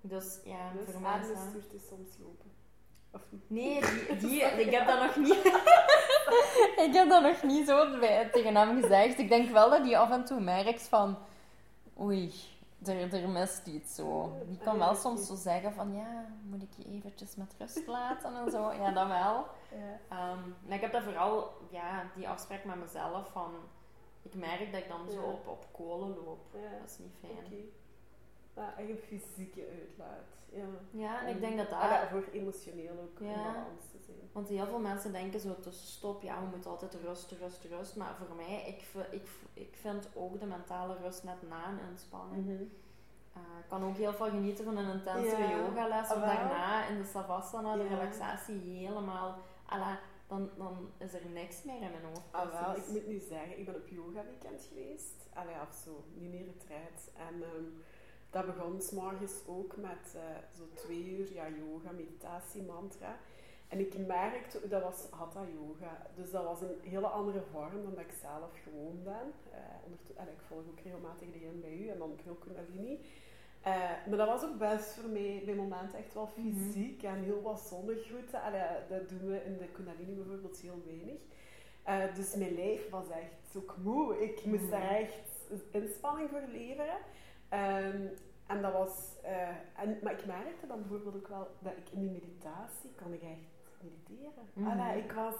Dus 0.00 0.40
ja, 0.44 0.72
Dus 0.72 0.92
voor 0.92 1.00
mij 1.00 1.18
is 1.20 1.88
soms 1.88 2.08
lopen. 2.20 2.50
Of 3.12 3.20
niet? 3.30 3.50
Nee, 3.50 3.80
die, 4.08 4.16
die, 4.28 4.42
ik 4.42 4.70
heb 4.70 4.86
dat 4.86 5.00
nog 5.00 5.16
niet... 5.16 5.44
ik 6.86 6.90
heb 6.92 7.08
dat 7.08 7.22
nog 7.22 7.42
niet 7.42 7.66
zo 7.66 7.98
bij- 7.98 8.28
tegen 8.32 8.56
hem 8.56 8.82
gezegd. 8.82 9.18
Ik 9.18 9.28
denk 9.28 9.50
wel 9.50 9.70
dat 9.70 9.82
hij 9.82 9.98
af 9.98 10.10
en 10.10 10.24
toe 10.24 10.40
merkt 10.40 10.82
van... 10.88 11.18
Oei, 12.00 12.32
er, 12.84 13.14
er 13.14 13.28
mist 13.28 13.66
iets 13.66 13.94
zo. 13.94 14.32
Die 14.46 14.58
kan 14.58 14.78
wel 14.78 14.94
soms 14.94 15.26
zo 15.26 15.34
zeggen 15.34 15.72
van... 15.72 15.94
Ja, 15.94 16.26
moet 16.42 16.62
ik 16.62 16.72
je 16.76 16.84
eventjes 16.84 17.36
met 17.36 17.54
rust 17.58 17.86
laten 17.86 18.36
en 18.36 18.50
zo. 18.50 18.72
Ja, 18.72 18.90
dat 18.90 19.06
wel. 19.06 19.46
Ja. 19.70 19.98
Ehm, 20.08 20.48
maar 20.66 20.76
ik 20.76 20.80
heb 20.80 20.92
dat 20.92 21.02
vooral... 21.02 21.52
Ja, 21.70 22.10
die 22.14 22.28
afspraak 22.28 22.64
met 22.64 22.76
mezelf 22.76 23.28
van... 23.28 23.54
Ik 24.22 24.34
merk 24.34 24.72
dat 24.72 24.80
ik 24.80 24.88
dan 24.88 25.10
zo 25.10 25.22
op, 25.22 25.46
op 25.46 25.66
kolen 25.72 26.16
loop. 26.24 26.46
Ja. 26.52 26.78
Dat 26.78 26.90
is 26.90 26.98
niet 26.98 27.14
fijn. 27.20 27.70
Ja, 28.58 28.74
echt 28.78 28.88
een 28.88 28.96
fysieke 28.98 29.66
uitlaat. 29.80 30.36
Ja. 30.52 30.64
Ja, 30.90 31.22
en 31.26 31.34
ik 31.34 31.40
denk 31.40 31.56
dat. 31.56 31.72
Ah, 31.72 31.90
ja, 31.90 32.08
voor 32.08 32.24
emotioneel 32.32 32.92
ook 33.00 33.18
Ja. 33.20 33.34
balans 33.52 33.90
te 33.90 33.98
zijn. 34.06 34.16
Want 34.32 34.48
heel 34.48 34.66
veel 34.66 34.78
mensen 34.78 35.12
denken 35.12 35.40
zo 35.40 35.54
tussenstop, 35.60 36.22
ja, 36.22 36.40
we 36.40 36.46
moeten 36.50 36.70
altijd 36.70 36.94
rust, 37.04 37.30
rust, 37.32 37.64
rust. 37.64 37.96
Maar 37.96 38.14
voor 38.26 38.36
mij, 38.36 38.64
ik, 38.66 39.04
ik, 39.10 39.28
ik 39.52 39.76
vind 39.80 40.08
ook 40.14 40.40
de 40.40 40.46
mentale 40.46 40.96
rust 41.02 41.24
net 41.24 41.48
na 41.48 41.68
een 41.68 41.78
inspanning. 41.90 42.44
Mhm. 42.44 42.62
Eh, 43.32 43.40
ik 43.62 43.68
kan 43.68 43.84
ook 43.84 43.96
heel 43.96 44.12
veel 44.12 44.28
genieten 44.30 44.64
van 44.64 44.76
een 44.76 44.90
intensere 44.92 45.42
Ja. 45.42 45.56
yogales. 45.56 46.08
Ah, 46.08 46.14
Om 46.14 46.20
wel. 46.20 46.28
daarna 46.34 46.86
in 46.88 46.98
de 46.98 47.04
savasana, 47.08 47.76
de 47.76 47.86
relaxatie, 47.86 48.60
helemaal... 48.60 49.38
Alla, 49.66 49.98
dan, 50.26 50.50
dan 50.56 50.90
is 50.98 51.14
er 51.14 51.26
niks 51.26 51.62
meer 51.62 51.74
in 51.82 51.90
mijn 51.90 52.04
hoofd. 52.04 52.22
Ah, 52.30 52.60
wel, 52.66 52.76
ik 52.76 52.88
moet 52.88 53.06
nu 53.06 53.18
zeggen, 53.18 53.58
ik 53.58 53.64
ben 53.64 53.74
op 53.74 53.88
yoga 53.88 54.24
weekend 54.24 54.62
geweest. 54.68 55.26
Allee, 55.34 55.54
of 55.68 55.74
zo, 55.84 56.04
niet 56.14 56.30
meer 56.30 56.44
retreat. 56.44 57.10
En 57.16 57.42
ehm, 57.42 57.64
dat 58.30 58.46
begon 58.46 58.80
s 58.80 58.90
morgens 58.90 59.32
ook 59.46 59.76
met 59.76 60.14
eh, 60.14 60.20
zo 60.56 60.62
twee 60.74 61.16
uur 61.18 61.32
ja, 61.34 61.46
yoga, 61.48 61.90
meditatie, 61.90 62.62
mantra. 62.62 63.16
En 63.68 63.78
ik 63.80 64.06
merkte, 64.06 64.68
dat 64.68 64.82
was 64.82 65.06
hatha 65.10 65.44
yoga. 65.54 66.06
Dus 66.14 66.30
dat 66.30 66.44
was 66.44 66.60
een 66.60 66.78
hele 66.82 67.06
andere 67.06 67.42
vorm 67.52 67.82
dan 67.82 67.94
dat 67.94 68.04
ik 68.04 68.12
zelf 68.22 68.50
gewoon 68.62 69.00
ben. 69.04 69.32
Ondertu- 69.84 70.12
allee, 70.16 70.32
ik 70.32 70.40
volg 70.46 70.60
ook 70.60 70.80
regelmatig 70.84 71.28
de 71.32 71.58
bij 71.60 71.76
u 71.76 71.88
en 71.88 71.98
dan 71.98 72.12
veel 72.22 72.34
kundalini. 72.34 73.00
Eh, 73.62 73.72
maar 74.08 74.16
dat 74.16 74.28
was 74.28 74.44
ook 74.44 74.58
best 74.58 74.94
voor 74.94 75.10
mij 75.10 75.42
bij 75.44 75.54
momenten 75.54 75.98
echt 75.98 76.14
wel 76.14 76.28
Mhm. 76.36 76.56
fysiek 76.56 77.02
en 77.02 77.22
heel 77.22 77.42
wat 77.42 77.60
zonnegroeten. 77.60 78.40
Dat 78.88 79.08
doen 79.08 79.26
we 79.30 79.44
in 79.44 79.58
de 79.58 79.68
kundalini 79.72 80.12
bijvoorbeeld 80.14 80.58
heel 80.60 80.82
weinig. 80.86 81.20
Dus 82.16 82.34
mijn 82.34 82.54
lijf 82.54 82.90
was 82.90 83.08
echt 83.08 83.56
ook 83.56 83.74
moe. 83.82 84.22
Ik 84.22 84.44
moest 84.44 84.62
Mhm. 84.62 84.70
daar 84.70 84.90
echt 84.90 85.30
inspanning 85.70 86.28
voor 86.30 86.42
leveren. 86.52 86.96
Ehm, 87.48 88.06
en 88.46 88.62
dat 88.62 88.72
was... 88.72 89.16
eh, 89.22 89.48
en, 89.76 89.98
maar 90.02 90.12
ik 90.12 90.26
merkte 90.26 90.66
dan 90.66 90.80
bijvoorbeeld 90.80 91.14
ook 91.16 91.28
wel 91.28 91.48
dat 91.58 91.72
ik 91.76 91.90
in 91.90 92.00
die 92.00 92.10
meditatie 92.10 92.90
kan 92.96 93.12
ik 93.12 93.22
echt 93.22 93.82
mediteren. 93.82 94.70
Allee, 94.80 95.02
ik 95.02 95.12
was 95.12 95.34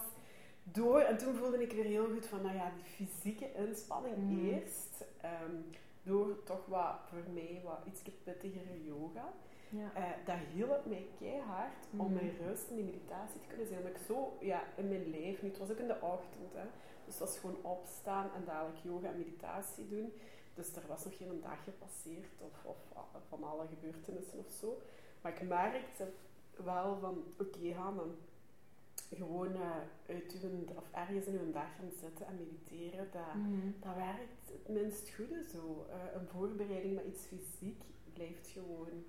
door 0.63 0.99
en 0.99 1.17
toen 1.17 1.35
voelde 1.35 1.61
ik 1.63 1.71
weer 1.71 1.83
heel 1.85 2.05
goed 2.13 2.25
van, 2.27 2.41
nou 2.41 2.55
ja, 2.55 2.71
die 2.75 2.83
fysieke 3.07 3.51
inspanning 3.53 4.17
Mhm. 4.17 4.45
eerst. 4.45 5.03
ehm, 5.21 5.55
door 6.03 6.43
toch 6.43 6.65
wat, 6.65 6.95
voor 7.09 7.23
mij, 7.33 7.61
wat 7.63 7.79
iets 7.85 8.01
pittigere 8.23 8.83
yoga. 8.83 9.33
Ja. 9.69 9.89
Eh, 9.93 10.03
dat 10.25 10.35
hielp 10.53 10.85
mij 10.85 11.07
keihard 11.19 11.73
om 11.91 12.05
Mhm. 12.05 12.13
mijn 12.13 12.37
rust 12.47 12.69
in 12.69 12.75
die 12.75 12.85
meditatie 12.85 13.39
te 13.41 13.47
kunnen 13.47 13.67
zijn. 13.67 13.79
Omdat 13.79 13.95
ik 13.95 14.05
zo 14.07 14.37
ja, 14.39 14.63
in 14.75 14.87
mijn 14.87 15.09
nu, 15.09 15.37
het 15.49 15.57
was 15.57 15.71
ook 15.71 15.77
in 15.77 15.87
de 15.87 16.01
ochtend, 16.01 16.53
hè, 16.53 16.63
dus 17.05 17.17
dat 17.17 17.27
was 17.27 17.37
gewoon 17.39 17.57
opstaan 17.61 18.29
en 18.35 18.43
dadelijk 18.45 18.77
yoga 18.83 19.07
en 19.07 19.17
meditatie 19.17 19.87
doen. 19.87 20.13
Dus 20.59 20.75
er 20.75 20.87
was 20.87 21.05
nog 21.05 21.17
geen 21.17 21.41
dag 21.41 21.63
gepasseerd 21.63 22.41
of, 22.41 22.65
of 22.65 22.77
a- 22.97 23.19
van 23.29 23.43
alle 23.43 23.67
gebeurtenissen 23.67 24.39
of 24.39 24.51
zo. 24.59 24.81
Maar 25.21 25.31
ik 25.41 25.47
merkte 25.47 26.07
wel 26.63 26.97
van, 26.99 27.23
oké, 27.39 27.73
ga 27.73 27.91
dan 27.91 28.15
gewoon 29.13 29.53
eh, 29.53 29.71
uit 30.07 30.39
uw, 30.43 30.75
of 30.75 30.83
ergens 30.91 31.25
in 31.25 31.39
uw 31.39 31.51
dag 31.51 31.75
gaan 31.75 31.91
zitten 31.99 32.25
en 32.27 32.37
mediteren. 32.37 33.07
Dat, 33.11 33.33
Mhm. 33.35 33.71
dat 33.79 33.95
werkt 33.95 34.49
het 34.51 34.67
minst 34.67 35.09
goede 35.13 35.43
zo. 35.53 35.85
Eh, 35.89 36.13
een 36.21 36.27
voorbereiding 36.27 36.95
met 36.95 37.05
iets 37.05 37.25
fysiek 37.25 37.81
blijft 38.13 38.47
gewoon... 38.47 39.03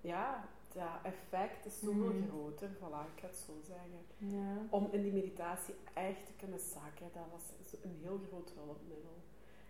Ja, 0.00 0.48
dat 0.72 0.88
effect 1.02 1.66
is 1.66 1.78
zoveel 1.78 2.12
Mhm. 2.12 2.28
groter. 2.28 2.68
Voilà, 2.76 3.02
ik 3.14 3.20
ga 3.20 3.26
het 3.26 3.36
zo 3.46 3.52
zeggen. 3.62 4.00
Ja. 4.18 4.66
Om 4.70 4.88
in 4.90 5.02
die 5.02 5.12
meditatie 5.12 5.74
echt 5.94 6.26
te 6.26 6.32
kunnen 6.36 6.60
zakken, 6.60 7.08
dat 7.12 7.22
was 7.32 7.42
een 7.82 7.96
heel 8.02 8.20
groot 8.28 8.50
hulpmiddel. 8.54 9.14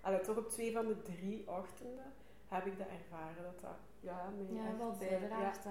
Allee, 0.06 0.20
toch 0.20 0.36
op 0.36 0.48
twee 0.50 0.72
van 0.72 0.86
de 0.86 1.02
drie 1.02 1.44
ochtenden 1.48 2.12
heb 2.48 2.66
ik 2.66 2.78
dat 2.78 2.86
ervaren. 2.86 3.42
Dat 3.42 3.60
dat, 3.60 3.78
ja, 4.00 4.32
Ja, 4.50 4.66
echt, 4.68 4.78
wel 4.78 4.92
eh, 4.92 4.98
bijdraagt. 4.98 5.66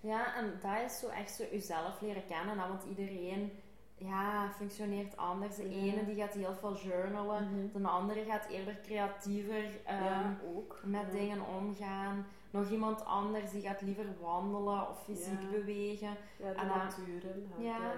Ja, 0.00 0.36
en 0.36 0.58
dat 0.62 0.84
is 0.90 0.98
zo 0.98 1.08
echt 1.08 1.30
zo 1.34 1.44
jezelf 1.50 2.00
leren 2.00 2.26
kennen. 2.26 2.56
Want 2.68 2.84
iedereen 2.84 3.52
ja, 3.94 4.50
functioneert 4.50 5.16
anders. 5.16 5.56
De 5.56 5.70
Ja. 5.70 5.92
ene 5.92 6.04
die 6.04 6.14
gaat 6.14 6.32
heel 6.34 6.54
veel 6.54 6.76
journalen. 6.76 7.68
Mhm. 7.72 7.82
De 7.82 7.88
andere 7.88 8.24
gaat 8.24 8.46
eerder 8.46 8.80
creatiever 8.80 9.80
ja, 9.86 10.36
ook. 10.54 10.80
met 10.84 11.12
dingen 11.12 11.40
omgaan. 11.46 12.26
Nog 12.50 12.70
iemand 12.70 13.04
anders 13.04 13.50
die 13.50 13.62
gaat 13.62 13.80
liever 13.82 14.06
wandelen 14.20 14.88
of 14.88 15.02
fysiek 15.04 15.50
bewegen. 15.50 16.16
Ja, 16.38 16.52
de 16.52 16.64
natuur, 16.66 17.20
dat 17.20 17.34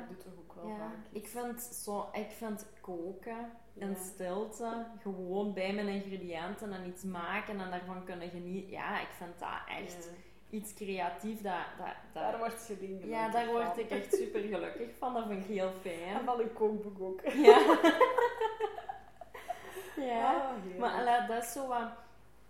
doet 0.08 0.20
toch 0.20 0.32
ook 0.38 0.54
wel 0.54 0.68
Ja, 0.68 0.76
vaak 0.76 0.94
ik 1.10 1.26
vind, 1.28 1.60
zo, 1.62 2.08
ik 2.12 2.30
vind 2.30 2.66
koken 2.80 3.50
in 3.80 3.88
Ja. 3.90 3.94
stilte, 4.04 4.86
gewoon 5.02 5.52
bij 5.52 5.72
mijn 5.72 5.88
ingrediënten 5.88 6.72
en 6.72 6.86
iets 6.86 7.02
maken 7.02 7.60
en 7.60 7.70
daarvan 7.70 8.04
kunnen 8.04 8.28
genieten. 8.30 8.70
Ja, 8.70 9.00
ik 9.00 9.08
vind 9.16 9.38
dat 9.38 9.48
echt 9.68 10.10
iets 10.50 10.74
creatief. 10.74 11.40
Dat, 11.40 11.52
dat, 11.78 11.86
dat, 12.12 12.22
Daar 12.22 12.38
wordt 12.38 12.66
je 12.66 12.78
ding 12.78 13.04
ja, 13.04 13.28
daar 13.28 13.46
word 13.46 13.78
ik 13.78 13.90
echt 13.90 14.14
super 14.14 14.40
gelukkig 14.40 14.88
van. 14.98 15.14
Dat 15.14 15.26
vind 15.26 15.40
ik 15.44 15.46
heel 15.54 15.66
En 15.66 15.80
fijn. 15.80 16.24
van 16.24 16.40
een 16.40 16.52
kookboek 16.52 17.00
ook. 17.00 17.20
Ja. 17.32 17.58
ja. 19.96 20.34
Ah. 20.34 20.78
Maar 20.78 21.26
dat 21.28 21.42
is 21.42 21.52
zo 21.52 21.66
wat... 21.68 21.88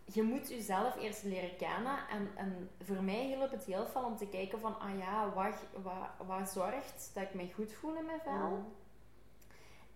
je 0.05 0.23
moet 0.23 0.49
jezelf 0.49 0.97
eerst 0.97 1.23
leren 1.23 1.57
kennen. 1.57 1.99
En, 2.11 2.31
en 2.37 2.71
voor 2.83 3.03
mij 3.03 3.25
hielp 3.25 3.51
het 3.51 3.65
heel 3.65 3.87
veel 3.87 4.03
om 4.05 4.17
te 4.17 4.27
kijken 4.29 4.61
van, 4.61 4.79
ah 4.81 4.99
ja, 4.99 5.33
wat, 5.35 5.55
wat, 5.83 6.27
wat 6.27 6.51
zorgt 6.51 7.11
dat 7.15 7.23
ik 7.23 7.35
mij 7.35 7.51
goed 7.55 7.73
voel 7.73 7.95
in 7.97 8.05
mijn 8.07 8.21
vel? 8.21 8.33
Mhm. 8.33 8.61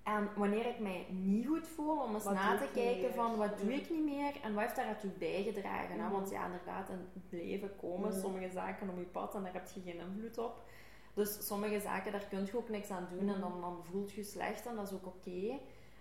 En 0.05 0.29
wanneer 0.37 0.67
ik 0.67 0.79
mij 0.79 1.07
niet 1.11 1.47
goed 1.47 1.67
voel, 1.69 1.99
om 2.03 2.15
eens 2.15 2.25
Wat 2.25 2.35
na 2.35 2.57
te 2.59 2.69
kijken 2.75 3.15
van 3.15 3.37
wat 3.37 3.59
doe 3.59 3.75
ik 3.75 3.91
niet 3.91 4.05
meer 4.05 4.41
en 4.43 4.55
wat 4.55 4.63
heeft 4.63 4.77
daartoe 4.77 5.11
bijgedragen. 5.11 5.91
hè? 5.99 6.03
Mhm. 6.05 6.13
Want 6.13 6.31
ja, 6.31 6.45
inderdaad, 6.45 6.89
in 6.89 7.09
het 7.13 7.33
leven 7.43 7.77
komen 7.77 8.09
Mhm. 8.11 8.21
sommige 8.21 8.51
zaken 8.51 8.89
op 8.89 8.97
je 8.99 9.05
pad 9.05 9.35
en 9.35 9.43
daar 9.43 9.53
heb 9.53 9.69
je 9.75 9.81
geen 9.81 10.01
invloed 10.01 10.39
op. 10.39 10.63
Dus 11.15 11.47
sommige 11.47 11.81
zaken, 11.81 12.13
daar 12.13 12.27
kun 12.29 12.45
je 12.45 12.57
ook 12.57 12.69
niks 12.69 12.91
aan 12.91 13.09
doen 13.11 13.29
en 13.29 13.41
dan, 13.41 13.61
dan 13.61 13.85
voelt 13.91 14.11
je 14.13 14.21
je 14.21 14.27
slecht 14.27 14.67
en 14.67 14.75
dat 14.77 14.87
is 14.87 14.93
ook 14.95 15.07
oké. 15.07 15.59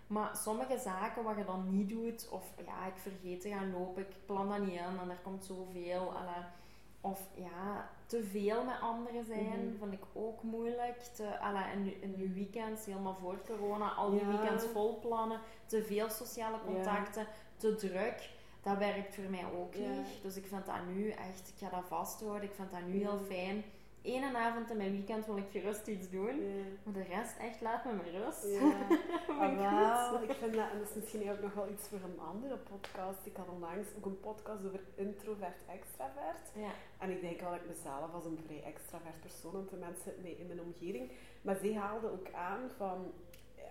Maar 0.07 0.35
sommige 0.37 0.77
zaken 0.77 1.23
wat 1.23 1.37
je 1.37 1.45
dan 1.45 1.75
niet 1.77 1.89
doet, 1.89 2.29
of 2.31 2.43
ja, 2.65 2.85
ik 2.87 2.97
vergeet 2.97 3.41
te 3.41 3.49
gaan 3.49 3.71
lopen, 3.71 4.01
ik 4.01 4.15
plan 4.25 4.49
dat 4.49 4.59
niet 4.59 4.69
in 4.71 4.99
en 5.01 5.09
er 5.09 5.19
komt 5.23 5.45
zoveel. 5.45 6.13
Of 7.05 7.29
ja, 7.35 7.89
te 8.05 8.23
veel 8.23 8.63
met 8.63 8.79
anderen 8.81 9.25
zijn, 9.25 9.65
Mhm. 9.67 9.77
vind 9.79 9.93
ik 9.93 10.03
ook 10.13 10.43
moeilijk. 10.43 10.97
Te, 11.01 11.39
alle, 11.39 11.59
in, 11.73 12.01
in 12.01 12.13
je 12.17 12.29
weekends, 12.29 12.85
helemaal 12.85 13.15
voor 13.15 13.37
corona, 13.47 13.89
al 13.93 14.09
die 14.09 14.19
Ja. 14.19 14.27
weekends 14.27 14.65
vol 14.65 14.99
plannen, 14.99 15.39
te 15.65 15.83
veel 15.83 16.09
sociale 16.09 16.57
Ja. 16.57 16.63
contacten, 16.65 17.27
te 17.57 17.75
druk. 17.75 18.29
Dat 18.61 18.77
werkt 18.77 19.15
voor 19.15 19.23
mij 19.29 19.45
ook 19.59 19.73
Ja. 19.73 19.89
niet. 19.89 20.21
Dus 20.21 20.35
ik 20.35 20.45
vind 20.45 20.65
dat 20.65 20.75
nu 20.93 21.09
echt, 21.09 21.53
ik 21.55 21.67
ga 21.67 21.69
dat 21.75 21.87
vasthouden. 21.87 22.43
Ik 22.49 22.55
vind 22.55 22.71
dat 22.71 22.81
nu 22.87 22.97
heel 22.97 23.15
Mhm. 23.15 23.23
fijn. 23.23 23.63
Eén 24.03 24.35
avond 24.35 24.69
in 24.69 24.77
mijn 24.77 24.91
weekend 24.91 25.25
wil 25.25 25.37
ik 25.37 25.49
gerust 25.51 25.87
iets 25.87 26.09
doen. 26.09 26.41
Ja. 26.41 26.63
Maar 26.83 26.93
de 26.93 27.03
rest, 27.03 27.37
echt, 27.37 27.61
laat 27.61 27.85
me 27.85 27.93
maar 27.93 28.09
rust. 28.09 28.45
Ja. 28.47 28.71
Ah, 29.39 30.11
wel, 30.11 30.23
ik 30.23 30.31
vind 30.31 30.53
dat, 30.53 30.71
en 30.71 30.79
dat 30.79 30.89
is 30.89 30.95
misschien 30.95 31.31
ook 31.31 31.41
nog 31.41 31.53
wel 31.53 31.69
iets 31.69 31.87
voor 31.87 31.99
een 32.03 32.19
andere 32.19 32.57
podcast. 32.57 33.25
Ik 33.25 33.35
had 33.35 33.47
onlangs 33.49 33.87
ook 33.97 34.05
een 34.05 34.19
podcast 34.19 34.65
over 34.65 34.79
introvert-extravert. 34.95 36.51
Ja. 36.55 36.71
En 36.99 37.09
ik 37.09 37.21
denk 37.21 37.39
wel 37.39 37.49
dat 37.49 37.59
ik 37.59 37.67
mezelf 37.67 38.13
als 38.13 38.25
een 38.25 38.39
vrij 38.45 38.63
extravert 38.63 39.19
persoon 39.19 39.55
en 39.55 39.67
de 39.69 39.75
mensen 39.75 40.37
in 40.39 40.47
mijn 40.47 40.61
omgeving. 40.61 41.11
Maar 41.41 41.55
zij 41.55 41.73
haalde 41.73 42.11
ook 42.11 42.31
aan 42.33 42.69
van, 42.77 43.13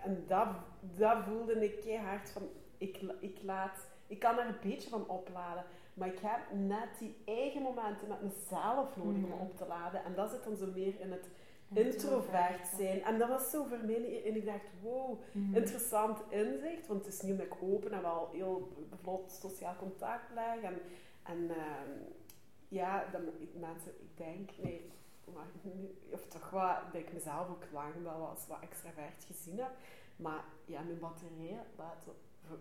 en 0.05 0.25
dat, 0.27 0.49
dat 0.81 1.25
voelde 1.25 1.65
ik 1.65 1.81
keihard 1.81 2.31
van, 2.31 2.43
ik, 2.79 3.01
ik 3.21 3.39
laat, 3.43 3.87
ik 4.07 4.19
kan 4.19 4.39
er 4.39 4.47
een 4.47 4.71
beetje 4.71 4.89
van 4.89 5.09
opladen. 5.09 5.65
Maar 5.95 6.09
ik 6.09 6.19
heb 6.19 6.41
net 6.53 6.89
die 6.99 7.17
eigen 7.25 7.63
momenten 7.63 8.09
met 8.09 8.23
mezelf 8.23 8.97
nodig 8.97 9.21
Mhm. 9.23 9.33
om 9.33 9.41
op 9.41 9.57
te 9.57 9.67
laden. 9.67 10.05
En 10.05 10.15
dat 10.15 10.31
zit 10.31 10.45
dan 10.45 10.57
zo 10.57 10.67
meer 10.75 11.01
in 11.01 11.13
het 11.13 11.29
Introvert. 11.75 12.67
zijn. 12.77 13.03
En 13.03 13.19
dat 13.19 13.29
was 13.29 13.51
zo 13.51 13.65
voor 13.65 13.79
mij, 13.85 14.23
en 14.25 14.37
ik 14.37 14.45
dacht, 14.45 14.65
wow, 14.83 15.19
Mhm. 15.33 15.55
interessant 15.57 16.19
inzicht. 16.29 16.87
Want 16.87 17.05
het 17.05 17.15
is 17.15 17.21
niet 17.21 17.41
ik 17.41 17.55
open 17.63 17.93
en 17.93 18.03
wel 18.03 18.29
heel 18.33 18.73
vlot 19.03 19.33
sociaal 19.33 19.77
contact 19.79 20.33
leg. 20.35 20.61
En, 20.61 20.79
en 21.23 21.51
ehm, 21.51 21.91
ja, 22.69 23.03
ik- 23.41 23.55
mensen, 23.61 23.91
ik 24.01 24.17
denk, 24.17 24.51
nee, 24.63 24.91
maar 25.35 25.47
of 26.11 26.27
toch 26.27 26.51
wat, 26.51 26.77
dat 26.93 27.01
ik 27.01 27.13
mezelf 27.13 27.49
ook 27.49 27.65
lang 27.73 27.93
wel 28.03 28.27
als 28.29 28.47
wat 28.47 28.59
extravert 28.61 29.25
gezien 29.25 29.59
heb. 29.59 29.71
Maar 30.17 30.45
ja, 30.65 30.81
mijn 30.83 30.99
batterijen 30.99 31.61
laten, 31.77 32.13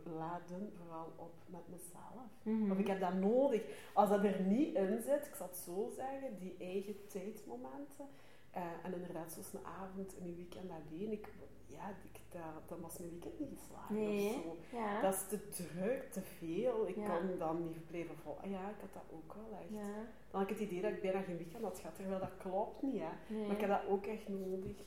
laden 0.03 0.71
vooral 0.77 1.13
op 1.15 1.33
met 1.45 1.67
mezelf. 1.69 2.29
Mhm. 2.43 2.71
Of 2.71 2.77
ik 2.77 2.88
heb 2.88 3.00
dat 3.00 3.13
nodig. 3.13 3.61
Als 3.93 4.09
dat 4.09 4.23
er 4.23 4.41
niet 4.41 4.75
in 4.75 5.01
zit, 5.01 5.25
ik 5.27 5.35
zal 5.35 5.47
het 5.47 5.57
zo 5.57 5.91
zeggen, 5.95 6.38
die 6.39 6.55
eigen 6.59 7.07
tijdmomenten. 7.07 8.07
eh, 8.51 8.61
en 8.83 8.93
inderdaad, 8.93 9.31
zoals 9.31 9.53
een 9.53 9.65
avond 9.65 10.13
in 10.17 10.25
een 10.27 10.35
weekend 10.35 10.69
alleen. 10.71 11.11
Ik, 11.11 11.27
ja, 11.67 11.89
ik, 11.89 12.19
dat, 12.29 12.41
dat 12.69 12.79
was 12.79 12.97
mijn 12.97 13.11
weekend 13.11 13.39
niet 13.39 13.59
Nee. 13.89 14.35
of 14.35 14.43
zo. 14.71 14.77
Ja. 14.77 15.01
Dat 15.01 15.13
is 15.13 15.27
te 15.27 15.50
druk, 15.50 16.11
te 16.11 16.21
veel. 16.21 16.88
Ik 16.88 16.95
Ja. 16.95 17.17
kon 17.17 17.38
dan 17.38 17.67
niet 17.67 17.88
blijven 17.88 18.15
volgen. 18.23 18.50
Ja, 18.50 18.69
ik 18.69 18.75
had 18.79 18.93
dat 18.93 19.03
ook 19.13 19.33
wel 19.33 19.59
echt. 19.59 19.69
ja. 19.69 19.93
Dan 20.31 20.41
had 20.41 20.50
ik 20.50 20.50
het 20.50 20.59
idee 20.69 20.81
dat 20.81 20.91
ik 20.91 21.01
bijna 21.01 21.21
geen 21.21 21.38
weekend 21.38 21.63
had 21.63 21.79
gehad, 21.79 21.95
terwijl 21.95 22.19
dat 22.19 22.38
klopt 22.38 22.81
niet. 22.81 23.01
Hè. 23.01 23.33
Nee. 23.35 23.46
Maar 23.46 23.55
ik 23.55 23.61
heb 23.61 23.70
dat 23.70 23.85
ook 23.87 24.05
echt 24.05 24.27
nodig. 24.29 24.77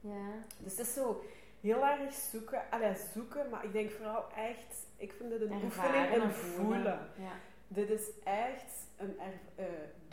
Ja. 0.00 0.30
dus 0.62 0.76
het 0.76 0.86
is 0.86 0.94
zo 0.94 1.22
heel 1.64 1.86
erg 1.86 2.12
zoeken. 2.12 2.62
Allee, 2.70 2.94
zoeken, 3.14 3.50
maar 3.50 3.64
ik 3.64 3.72
denk 3.72 3.90
vooral 3.90 4.24
echt... 4.36 4.86
Ik 4.96 5.12
vind 5.12 5.32
het 5.32 5.40
een 5.40 5.52
Ervaren 5.62 5.94
oefening 5.94 6.14
in 6.14 6.20
en 6.22 6.34
voelen. 6.34 6.98
Ja. 7.18 7.32
Dit 7.68 7.90
is 7.90 8.10
echt 8.24 8.86
een 8.96 9.16
eh, 9.54 9.64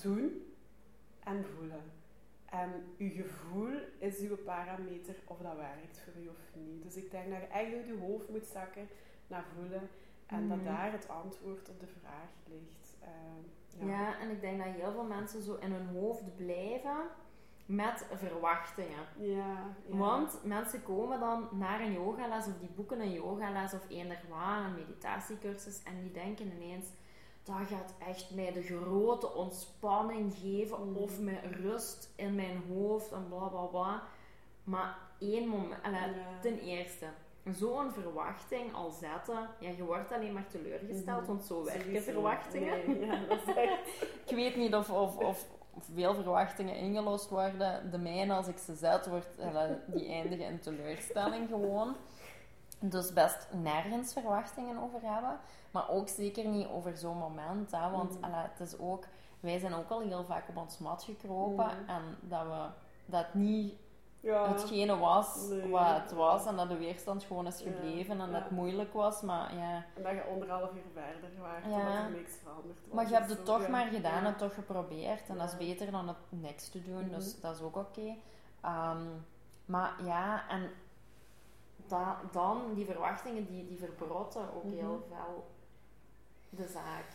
doen 0.02 0.54
en 1.24 1.46
voelen. 1.56 1.82
En 2.46 2.70
uw 2.98 3.10
gevoel 3.10 3.74
is 3.98 4.20
uw 4.20 4.36
parameter 4.38 5.16
of 5.28 5.38
dat 5.38 5.56
werkt 5.56 6.00
voor 6.00 6.22
u 6.24 6.28
of 6.28 6.56
niet. 6.56 6.84
Dus 6.84 6.96
ik 6.96 7.12
denk 7.12 7.30
dat 7.30 7.40
je 7.40 7.46
echt 7.48 7.74
uit 7.74 7.86
je 7.88 7.98
hoofd 8.00 8.30
moet 8.30 8.46
zakken 8.46 8.88
naar 9.28 9.46
voelen. 9.56 9.90
En 10.26 10.48
dat 10.48 10.58
Mhm. 10.58 10.66
daar 10.66 10.92
het 10.92 11.10
antwoord 11.10 11.70
op 11.70 11.80
de 11.80 11.88
vraag 12.00 12.30
ligt. 12.48 12.96
Ehm, 13.02 13.88
Ja. 13.88 14.00
ja. 14.00 14.20
en 14.20 14.30
ik 14.30 14.42
denk 14.42 14.58
dat 14.64 14.74
heel 14.74 14.92
veel 14.92 15.04
mensen 15.04 15.42
zo 15.42 15.56
in 15.56 15.72
hun 15.72 15.88
hoofd 15.88 16.36
blijven 16.36 16.98
met 17.66 18.06
verwachtingen. 18.14 19.06
Ja, 19.18 19.74
ja. 19.88 19.98
Want 19.98 20.40
mensen 20.44 20.84
komen 20.84 21.20
dan 21.20 21.48
naar 21.52 21.82
een 21.82 21.94
yogales 21.94 22.46
of 22.46 22.58
die 22.60 22.70
boeken 22.76 23.00
een 23.00 23.12
yogales 23.12 23.74
of 23.74 23.90
eender 23.90 24.20
wat, 24.30 24.66
een 24.66 24.74
meditatiecursus 24.76 25.84
en 25.84 26.02
die 26.02 26.12
denken 26.12 26.52
ineens 26.56 26.86
dat 27.44 27.56
gaat 27.70 27.94
echt 28.08 28.32
mij 28.36 28.52
de 28.52 28.62
grote 28.64 29.34
ontspanning 29.34 30.34
geven 30.42 30.90
Mm. 30.90 30.96
of 30.96 31.20
mij 31.20 31.40
rust 31.44 32.14
in 32.16 32.36
mijn 32.36 32.62
hoofd 32.70 33.12
en 33.12 33.26
bla 33.30 33.48
bla 33.48 33.62
bla. 33.66 34.04
Maar 34.64 34.98
één 35.20 35.48
moment, 35.48 35.82
Ja. 35.84 36.14
ten 36.42 36.60
eerste, 36.60 37.06
zo'n 37.52 37.92
verwachting 37.92 38.74
al 38.74 38.92
zetten, 38.92 39.50
ja, 39.60 39.70
je 39.70 39.84
wordt 39.84 40.12
alleen 40.12 40.34
maar 40.34 40.48
teleurgesteld, 40.48 41.18
Mhm. 41.22 41.28
want 41.28 41.44
zo 41.44 41.64
werken 41.64 42.04
verwachtingen. 42.04 42.80
Nee, 42.88 43.06
ja, 43.06 43.20
dat 43.30 43.48
is 43.48 43.54
echt... 43.56 44.04
Ik 44.30 44.36
weet 44.36 44.56
niet 44.56 44.76
of, 44.76 44.90
of, 44.90 45.18
of 45.18 45.48
veel 45.80 46.14
verwachtingen 46.14 46.76
ingelost 46.76 47.30
worden. 47.30 47.92
De 47.92 47.98
mijne, 47.98 48.34
als 48.34 48.48
ik 48.48 48.58
ze 48.58 48.76
zet, 48.76 49.08
wordt, 49.08 49.38
eh, 49.38 49.62
die 49.86 50.08
eindigen 50.08 50.46
in 50.46 50.60
teleurstelling 50.60 51.48
gewoon. 51.50 51.96
Dus 52.80 53.14
best 53.14 53.48
nergens 53.52 54.14
verwachtingen 54.14 54.78
over 54.78 55.00
hebben. 55.02 55.40
Maar 55.72 55.90
ook 55.90 56.10
zeker 56.10 56.48
niet 56.48 56.68
over 56.68 56.98
zo'n 56.98 57.18
moment. 57.18 57.72
Hè, 57.72 57.90
want 57.90 58.22
allee, 58.22 58.46
het 58.54 58.60
is 58.68 58.80
ook, 58.80 59.06
wij 59.40 59.60
zijn 59.60 59.74
ook 59.74 59.90
al 59.90 60.00
heel 60.00 60.24
vaak 60.24 60.50
op 60.50 60.58
ons 60.58 60.78
mat 60.78 61.04
gekropen. 61.04 61.66
Mhm. 61.66 61.90
En 61.90 62.18
dat 62.22 62.44
we 62.44 62.66
dat 63.06 63.34
niet 63.34 63.74
Ja. 64.22 64.48
hetgene 64.52 64.98
was 64.98 65.48
Nee. 65.50 65.70
wat 65.70 65.88
het 66.02 66.12
was. 66.12 66.46
En 66.46 66.56
dat 66.56 66.70
de 66.70 66.78
weerstand 66.78 67.24
gewoon 67.24 67.48
is 67.48 67.60
Ja, 67.60 67.72
gebleven. 67.72 68.22
En 68.22 68.32
dat 68.32 68.42
het 68.42 68.52
moeilijk 68.52 68.94
was. 68.94 69.22
Maar 69.22 69.56
ja... 69.56 69.86
En 69.96 70.04
dat 70.04 70.12
je 70.12 70.24
anderhalf 70.24 70.74
uur 70.74 70.82
verder 70.94 71.30
waart, 71.40 71.66
Ja. 71.66 71.72
omdat 71.72 71.94
er 71.94 72.12
niks 72.12 72.34
veranderd 72.44 72.80
was. 72.86 72.96
Maar 72.96 73.08
je 73.08 73.14
hebt 73.14 73.30
het 73.30 73.46
toch 73.46 73.68
maar 73.68 73.86
gedaan 73.88 74.26
en 74.26 74.36
toch 74.38 74.54
geprobeerd. 74.54 75.30
En 75.30 75.38
dat 75.38 75.48
is 75.52 75.58
beter 75.58 75.92
dan 75.92 76.08
het 76.08 76.18
niks 76.30 76.70
te 76.70 76.84
doen. 76.84 77.06
Mhm. 77.06 77.10
Dus 77.14 77.40
dat 77.42 77.56
is 77.56 77.62
ook 77.62 77.76
oké. 77.76 78.16
Ehm, 78.62 79.06
maar 79.66 80.04
ja, 80.04 80.50
en 80.50 80.70
da- 81.88 82.20
dan 82.32 82.74
die 82.74 82.86
verwachtingen, 82.86 83.46
die, 83.46 83.68
die 83.68 83.78
verbrotten 83.78 84.54
ook 84.56 84.64
Mhm. 84.64 84.74
heel 84.76 85.06
veel 85.10 85.48
de 86.50 86.68
zaak. 86.68 87.06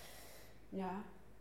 Ja. 0.69 0.90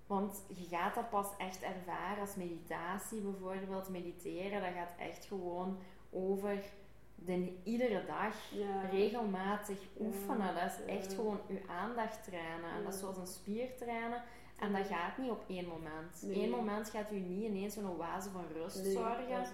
Want 0.07 0.43
je 0.47 0.63
gaat 0.75 0.95
dat 0.95 1.09
pas 1.09 1.27
echt 1.37 1.61
ervaren 1.61 2.19
als 2.21 2.35
meditatie 2.35 3.21
bijvoorbeeld. 3.21 3.89
Mediteren, 3.89 4.61
dat 4.61 4.71
gaat 4.73 4.93
echt 4.99 5.25
gewoon 5.25 5.77
over 6.11 6.63
de, 7.15 7.53
iedere 7.63 8.05
dag 8.05 8.51
Ja. 8.51 8.81
regelmatig 8.89 9.79
oefenen. 9.99 10.55
Dat 10.55 10.63
is 10.79 10.85
echt 10.85 11.09
Ja. 11.11 11.15
gewoon 11.15 11.39
je 11.47 11.61
aandacht 11.67 12.23
trainen. 12.23 12.69
En 12.77 12.83
dat 12.83 12.93
is 12.93 12.99
zoals 12.99 13.17
een 13.17 13.27
spier 13.27 13.75
trainen. 13.77 14.23
En 14.59 14.73
dat 14.73 14.87
gaat 14.87 15.17
niet 15.17 15.29
op 15.31 15.43
één 15.47 15.67
moment. 15.67 16.21
Nee. 16.23 16.43
Eén 16.43 16.49
moment 16.49 16.89
gaat 16.89 17.11
u 17.11 17.19
niet 17.19 17.43
ineens 17.43 17.75
een 17.75 17.89
oase 17.89 18.29
van 18.29 18.45
rust 18.53 18.83
Nee, 18.83 18.91
zorgen. 18.91 19.45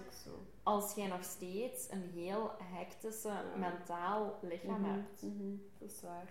Als 0.62 0.94
jij 0.94 1.06
nog 1.06 1.24
steeds 1.24 1.90
een 1.90 2.10
heel 2.14 2.50
hectische 2.62 3.32
mentaal 3.56 4.38
lichaam 4.40 4.80
Mhm, 4.80 4.90
hebt. 4.90 5.22
mhm, 5.22 5.54
Dat 5.78 5.90
is 5.90 6.02
waar. 6.02 6.28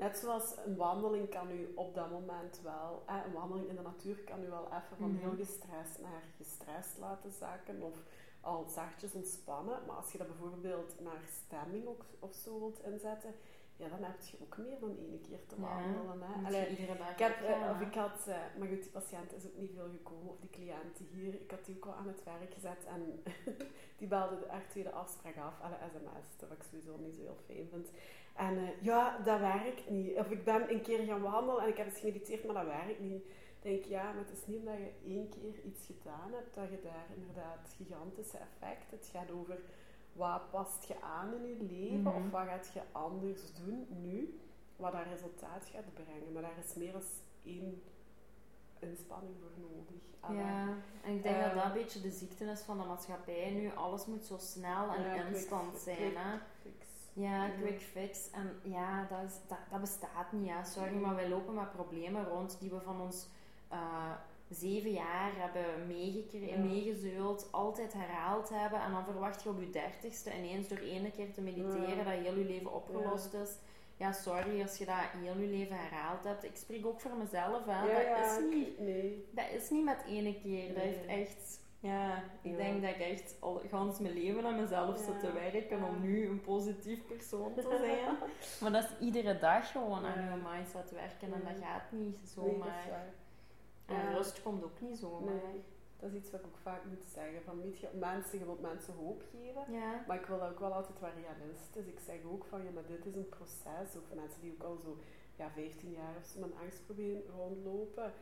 Net 0.00 0.16
zoals 0.18 0.54
een 0.64 0.76
wandeling 0.76 1.28
kan 1.30 1.50
u 1.50 1.72
op 1.74 1.94
dat 1.94 2.10
moment 2.10 2.60
wel, 2.62 3.02
hè, 3.06 3.24
een 3.24 3.32
wandeling 3.32 3.68
in 3.68 3.76
de 3.76 3.82
natuur 3.82 4.16
kan 4.24 4.42
u 4.44 4.48
wel 4.48 4.66
even 4.66 4.96
van 4.98 5.10
Mhm. 5.12 5.20
heel 5.20 5.36
gestrest 5.36 6.00
naar 6.00 6.22
gestrest 6.36 6.98
laten 6.98 7.30
zakken 7.32 7.82
of 7.82 7.96
al 8.40 8.64
zachtjes 8.68 9.14
ontspannen. 9.14 9.78
Maar 9.86 9.96
als 9.96 10.12
je 10.12 10.18
dat 10.18 10.26
bijvoorbeeld 10.26 11.00
naar 11.00 11.22
stemming 11.44 11.86
ook, 11.86 12.04
of 12.18 12.34
zo 12.34 12.58
wilt 12.58 12.82
inzetten, 12.84 13.34
ja, 13.76 13.88
dan 13.88 14.02
heb 14.02 14.20
je 14.22 14.36
ook 14.42 14.56
meer 14.58 14.78
dan 14.80 14.96
één 14.98 15.20
keer 15.20 15.46
te 15.46 15.54
Ja, 15.58 15.60
wandelen. 15.62 16.22
Hè. 16.28 16.36
Moet 16.36 16.46
Allee, 16.46 16.60
je 16.70 16.76
iedere 16.76 16.98
dag 16.98 17.10
ik 17.10 17.18
heb, 17.18 17.40
eh, 17.42 17.70
of 17.70 17.78
hè. 17.78 17.84
ik 17.84 17.94
had, 17.94 18.26
eh, 18.26 18.36
maar 18.58 18.68
goed, 18.68 18.82
die 18.82 18.90
patiënt 18.90 19.32
is 19.34 19.46
ook 19.46 19.56
niet 19.56 19.70
veel 19.74 19.88
gekomen, 19.90 20.28
of 20.32 20.38
die 20.40 20.50
cliënten 20.50 21.06
hier. 21.12 21.34
Ik 21.34 21.50
had 21.50 21.64
die 21.64 21.76
ook 21.76 21.84
wel 21.84 21.94
aan 21.94 22.08
het 22.08 22.22
werk 22.24 22.52
gezet 22.54 22.84
en 22.84 23.22
die 23.98 24.08
belde 24.08 24.38
de 24.38 24.46
haar 24.48 24.68
tweede 24.68 24.90
afspraak 24.92 25.36
af, 25.36 25.60
alle 25.60 25.76
sms, 25.92 26.36
dat 26.36 26.50
ik 26.50 26.62
sowieso 26.62 26.96
niet 26.96 27.14
zo 27.14 27.20
heel 27.22 27.38
fijn 27.46 27.68
vind. 27.70 27.88
En 28.48 28.58
eh, 28.58 28.82
ja, 28.82 29.18
dat 29.24 29.40
werkt 29.40 29.90
niet. 29.90 30.16
Of 30.18 30.30
ik 30.30 30.44
ben 30.44 30.70
een 30.70 30.82
keer 30.82 31.04
gaan 31.06 31.20
wandelen 31.22 31.62
en 31.62 31.68
ik 31.68 31.76
heb 31.76 31.86
eens 31.86 31.98
gemediteerd, 31.98 32.44
maar 32.44 32.54
dat 32.54 32.74
werkt 32.84 33.00
niet. 33.00 33.22
Ik 33.24 33.62
denk, 33.62 33.84
ja, 33.84 34.02
maar 34.12 34.24
het 34.24 34.32
is 34.38 34.46
niet 34.46 34.58
omdat 34.58 34.74
je 34.76 34.92
één 35.06 35.28
keer 35.28 35.60
iets 35.64 35.86
gedaan 35.86 36.32
hebt, 36.32 36.54
dat 36.54 36.68
je 36.70 36.80
daar 36.82 37.06
inderdaad 37.16 37.74
gigantische 37.76 38.38
effect. 38.38 38.90
Het 38.90 39.08
gaat 39.12 39.30
over 39.30 39.58
wat 40.12 40.50
past 40.50 40.84
je 40.84 41.00
aan 41.00 41.34
in 41.34 41.46
je 41.48 41.56
leven 41.70 42.00
Mhm. 42.00 42.16
of 42.16 42.30
wat 42.30 42.46
gaat 42.46 42.70
je 42.74 42.80
anders 42.92 43.54
doen 43.54 43.86
nu. 44.02 44.38
wat 44.76 44.92
dat 44.92 45.04
resultaat 45.12 45.66
gaat 45.72 45.94
brengen. 45.94 46.32
Maar 46.32 46.42
daar 46.42 46.58
is 46.64 46.74
meer 46.74 46.92
dan 46.92 47.02
één 47.44 47.82
inspanning 48.78 49.34
voor 49.40 49.50
nodig. 49.70 50.38
Ja, 50.44 50.68
en 51.04 51.14
ik 51.14 51.22
denk 51.22 51.40
dat 51.40 51.54
dat 51.54 51.64
een 51.64 51.72
beetje 51.72 52.00
de 52.00 52.10
ziekte 52.10 52.44
is 52.44 52.60
van 52.60 52.78
de 52.78 52.84
maatschappij 52.84 53.50
nu. 53.50 53.70
Alles 53.74 54.06
moet 54.06 54.24
zo 54.24 54.36
snel 54.38 54.88
en 54.94 55.02
Ja, 55.02 55.14
quick- 55.14 55.34
instant 55.34 55.76
zijn. 55.78 55.96
quick 55.96 56.16
Hè? 56.16 56.38
Ja, 57.12 57.44
Ja. 57.46 57.50
quick 57.60 57.80
fix. 57.80 58.30
En 58.30 58.60
ja, 58.62 59.06
dat, 59.10 59.18
is, 59.26 59.34
dat, 59.48 59.58
dat 59.70 59.80
bestaat 59.80 60.32
niet. 60.32 60.50
Hè. 60.50 60.64
Sorry, 60.64 60.90
Nee. 60.90 61.00
maar 61.00 61.14
wij 61.14 61.28
lopen 61.28 61.54
met 61.54 61.72
problemen 61.72 62.24
rond 62.28 62.56
die 62.60 62.70
we 62.70 62.80
van 62.80 63.00
ons 63.00 63.28
eh, 63.68 64.12
zeven 64.48 64.90
jaar 64.92 65.30
hebben 65.34 65.86
meegekregen, 65.86 66.62
Ja. 66.62 66.68
meegezeuld, 66.68 67.48
altijd 67.50 67.92
herhaald 67.92 68.48
hebben. 68.48 68.80
En 68.80 68.90
dan 68.92 69.04
verwacht 69.04 69.42
je 69.42 69.48
op 69.48 69.60
je 69.60 69.70
dertigste 69.70 70.36
ineens 70.38 70.68
door 70.68 70.78
één 70.78 71.12
keer 71.12 71.32
te 71.32 71.40
mediteren 71.40 71.88
Ja. 71.96 72.04
dat 72.04 72.12
heel 72.12 72.34
je 72.38 72.44
leven 72.44 72.72
opgelost 72.72 73.34
is. 73.34 73.50
Ja, 73.96 74.12
sorry 74.12 74.62
als 74.62 74.76
je 74.78 74.84
dat 74.84 74.94
heel 74.96 75.38
je 75.38 75.46
leven 75.46 75.76
herhaald 75.76 76.24
hebt. 76.24 76.44
Ik 76.44 76.56
spreek 76.56 76.86
ook 76.86 77.00
voor 77.00 77.16
mezelf. 77.16 77.64
Hè. 77.64 77.72
Ja, 77.86 77.94
dat, 77.94 78.02
ja, 78.02 78.36
is 78.38 78.54
niet, 78.54 78.78
Nee. 78.78 79.28
dat 79.30 79.44
is 79.54 79.70
niet 79.70 79.84
met 79.84 80.04
ene 80.06 80.40
keer. 80.40 80.74
Dat 80.74 80.82
heeft 80.82 81.06
echt... 81.06 81.60
Ja, 81.80 82.16
ik 82.42 82.50
Ja. 82.50 82.56
denk 82.56 82.82
dat 82.82 82.90
ik 82.90 83.00
echt 83.00 83.36
al 83.40 83.60
gans 83.68 83.98
mijn 83.98 84.14
leven 84.14 84.44
aan 84.46 84.60
mezelf 84.60 84.98
Ja. 84.98 85.04
zit 85.04 85.20
te 85.20 85.32
werken 85.32 85.82
om 85.82 86.00
nu 86.00 86.26
een 86.28 86.40
positief 86.40 87.06
persoon 87.06 87.54
te 87.54 87.62
zijn. 87.80 88.16
Maar 88.60 88.72
dat 88.72 88.90
is 88.90 88.98
iedere 89.06 89.38
dag 89.38 89.70
gewoon 89.72 90.04
aan 90.04 90.22
je 90.24 90.42
mindset 90.52 90.90
werken 90.90 91.32
en 91.32 91.42
dat 91.44 91.64
gaat 91.66 91.92
niet 91.92 92.18
zomaar. 92.24 93.12
en 93.86 94.14
rust 94.14 94.42
komt 94.42 94.64
ook 94.64 94.80
niet 94.80 94.98
zomaar. 94.98 95.34
Nee. 95.34 95.62
Dat 95.98 96.10
is 96.10 96.16
iets 96.16 96.30
wat 96.30 96.40
ik 96.40 96.46
ook 96.46 96.58
vaak 96.62 96.84
moet 96.84 97.04
zeggen. 97.14 97.42
Van, 97.44 97.60
weet 97.62 97.78
je, 97.78 97.88
mensen, 97.98 98.38
je 98.38 98.44
wilt 98.44 98.60
mensen 98.60 98.94
hoop 98.94 99.22
geven. 99.30 99.72
Ja. 99.72 100.04
Maar 100.06 100.16
ik 100.20 100.26
wil 100.26 100.42
ook 100.42 100.58
wel 100.60 100.72
altijd 100.72 100.98
realistisch. 101.00 101.86
Ik 101.86 101.98
zeg 102.06 102.16
ook 102.32 102.44
van, 102.44 102.64
ja, 102.64 102.70
maar 102.74 102.86
dit 102.86 103.06
is 103.06 103.14
een 103.14 103.28
proces. 103.28 103.96
Of 103.96 104.14
mensen 104.14 104.40
die 104.40 104.52
ook 104.58 104.62
al 104.62 104.76
zo 104.76 104.96
ja, 105.36 105.50
15 105.50 105.90
jaar 105.90 106.14
of 106.18 106.24
zo 106.24 106.40
met 106.40 106.50
angst 106.62 106.84
proberen 106.84 107.22
rondlopen. 107.36 108.12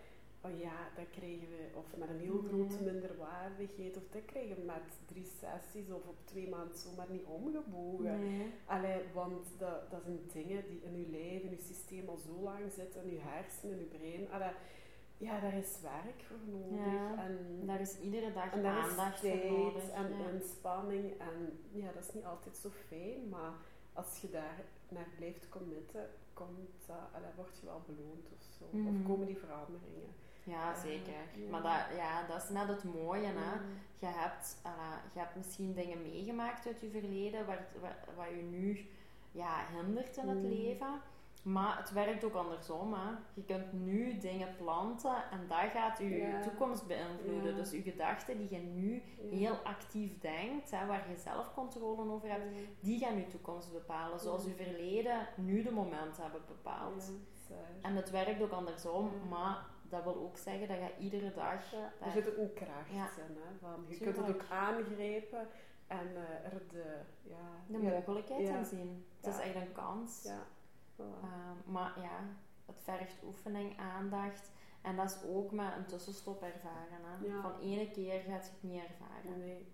Oh 0.40 0.58
ja, 0.58 0.88
dat 0.96 1.04
krijgen 1.10 1.48
we, 1.48 1.68
of 1.74 1.96
met 1.96 2.08
een 2.08 2.18
heel 2.20 2.38
grote 2.48 2.74
Mhm. 2.74 2.84
minderwaardigheid, 2.84 3.96
of 3.96 4.02
dat 4.10 4.24
krijgen 4.24 4.56
we 4.56 4.62
met 4.62 4.82
drie 5.06 5.24
sessies 5.40 5.90
of 5.90 6.06
op 6.06 6.16
twee 6.24 6.48
maanden 6.48 6.78
zomaar 6.78 7.06
niet 7.10 7.24
omgebogen. 7.24 8.20
Nee. 8.20 8.50
Allee, 8.66 9.00
want 9.14 9.46
dat, 9.58 9.90
dat 9.90 10.02
zijn 10.04 10.18
dingen 10.32 10.64
die 10.68 10.80
in 10.82 10.98
je 10.98 11.08
lijf, 11.08 11.42
in 11.42 11.50
je 11.50 11.62
systeem 11.62 12.08
al 12.08 12.16
zo 12.16 12.40
lang 12.42 12.72
zitten, 12.72 13.02
in 13.04 13.10
je 13.12 13.18
hersenen, 13.20 13.72
in 13.72 13.78
je 13.78 13.84
brein. 13.98 14.30
Allee, 14.30 14.50
ja, 15.16 15.40
daar 15.40 15.54
is 15.56 15.80
werk 15.82 16.22
voor 16.22 16.38
nodig. 16.46 16.92
Ja, 16.92 17.24
en, 17.24 17.66
Daar 17.66 17.80
is 17.80 17.98
iedere 18.00 18.32
dag 18.32 18.52
en 18.52 18.62
daar 18.62 18.88
aandacht 18.90 19.24
is 19.24 19.30
voor 19.30 19.40
tijd 19.40 19.50
nodig. 19.50 19.88
en 19.90 20.08
ja. 20.18 20.28
inspanning. 20.30 21.18
En 21.20 21.58
ja, 21.72 21.92
dat 21.92 22.02
is 22.04 22.12
niet 22.14 22.24
altijd 22.24 22.56
zo 22.56 22.68
fijn, 22.70 23.28
maar 23.28 23.52
als 23.92 24.20
je 24.20 24.30
daar 24.30 24.64
naar 24.88 25.08
blijft 25.16 25.48
committen, 25.48 26.08
komt 26.32 26.88
allee, 27.12 27.30
word 27.36 27.58
je 27.60 27.66
wel 27.66 27.82
beloond 27.86 28.28
of 28.36 28.42
zo. 28.58 28.64
Of 28.88 29.06
komen 29.06 29.26
die 29.26 29.36
veranderingen. 29.38 30.26
Ja, 30.48 30.72
Eh, 30.74 30.80
zeker. 30.80 31.12
ja. 31.34 31.50
Maar 31.50 31.62
dat, 31.62 31.96
ja, 31.96 32.26
dat 32.26 32.42
is 32.42 32.48
net 32.48 32.68
het 32.68 32.84
mooie. 32.84 33.26
Hè? 33.26 33.54
Mm. 33.58 33.62
Je, 33.98 34.06
hebt, 34.06 34.56
je 35.12 35.18
hebt 35.18 35.36
misschien 35.36 35.74
dingen 35.74 36.02
meegemaakt 36.02 36.66
uit 36.66 36.80
je 36.80 36.90
verleden 36.90 37.46
waar, 37.46 37.66
waar, 37.80 37.98
wat 38.16 38.26
je 38.28 38.42
nu 38.42 38.86
ja, 39.32 39.64
hindert 39.76 40.16
in 40.16 40.28
het 40.28 40.42
Mm. 40.42 40.48
leven. 40.48 41.00
Maar 41.42 41.78
het 41.78 41.92
werkt 41.92 42.24
ook 42.24 42.34
andersom. 42.34 42.92
Hè? 42.94 43.10
Je 43.34 43.44
kunt 43.44 43.72
nu 43.72 44.18
dingen 44.18 44.56
planten 44.56 45.14
en 45.30 45.40
dat 45.48 45.70
gaat 45.74 45.98
je 45.98 46.08
Ja. 46.16 46.40
toekomst 46.40 46.86
beïnvloeden. 46.86 47.50
Ja. 47.50 47.56
Dus 47.56 47.70
je 47.70 47.82
gedachten 47.82 48.38
die 48.38 48.50
je 48.50 48.58
nu 48.60 49.02
heel 49.30 49.54
actief 49.64 50.18
denkt, 50.18 50.70
hè, 50.70 50.86
waar 50.86 51.10
je 51.10 51.16
zelf 51.16 51.54
controle 51.54 52.10
over 52.12 52.28
hebt, 52.30 52.44
die 52.80 52.98
gaan 52.98 53.16
je 53.16 53.26
toekomst 53.26 53.72
bepalen. 53.72 54.20
Zoals 54.20 54.44
je 54.44 54.54
verleden 54.54 55.26
nu 55.36 55.62
de 55.62 55.70
momenten 55.72 56.22
hebben 56.22 56.42
bepaald. 56.48 57.10
En 57.82 57.96
het 57.96 58.10
werkt 58.10 58.42
ook 58.42 58.52
andersom, 58.52 59.10
maar 59.28 59.64
dat 59.88 60.02
wil 60.04 60.16
ook 60.16 60.36
zeggen 60.36 60.68
dat 60.68 60.76
je 60.76 61.02
iedere 61.04 61.32
dag 61.34 61.70
Ja, 61.72 61.78
er 61.84 61.92
daar- 62.00 62.10
zit 62.10 62.28
ook 62.30 62.36
een 62.38 62.52
kracht 62.54 62.90
Ja. 62.90 63.08
in. 63.28 63.36
Hè, 63.36 63.58
van, 63.60 63.84
je 63.88 63.96
Tuurlijk. 63.96 64.16
kunt 64.16 64.26
het 64.26 64.36
ook 64.36 64.50
aangrijpen 64.50 65.48
en 65.86 66.06
eh, 66.16 66.52
er 66.52 66.62
de, 66.68 67.00
ja, 67.22 67.36
de 67.66 67.78
mogelijkheid 67.78 68.46
ja. 68.48 68.58
in 68.58 68.64
zien. 68.64 69.06
Het 69.20 69.34
is 69.34 69.40
echt 69.40 69.54
een 69.54 69.72
kans. 69.72 70.22
Ja, 70.22 70.46
voilà. 70.96 71.22
Ehm, 71.22 71.72
maar 71.72 72.00
ja, 72.00 72.20
het 72.66 72.80
vergt 72.82 73.22
oefening, 73.24 73.78
aandacht. 73.78 74.50
En 74.82 74.96
dat 74.96 75.10
is 75.10 75.28
ook 75.28 75.52
met 75.52 75.72
een 75.76 75.86
tussenstop 75.86 76.42
ervaren. 76.42 76.98
Hè. 77.02 77.40
Van 77.40 77.60
ene 77.60 77.90
keer 77.90 78.20
gaat 78.20 78.44
je 78.44 78.50
het 78.52 78.62
niet 78.62 78.82
ervaren. 78.82 79.38
Nee. 79.38 79.66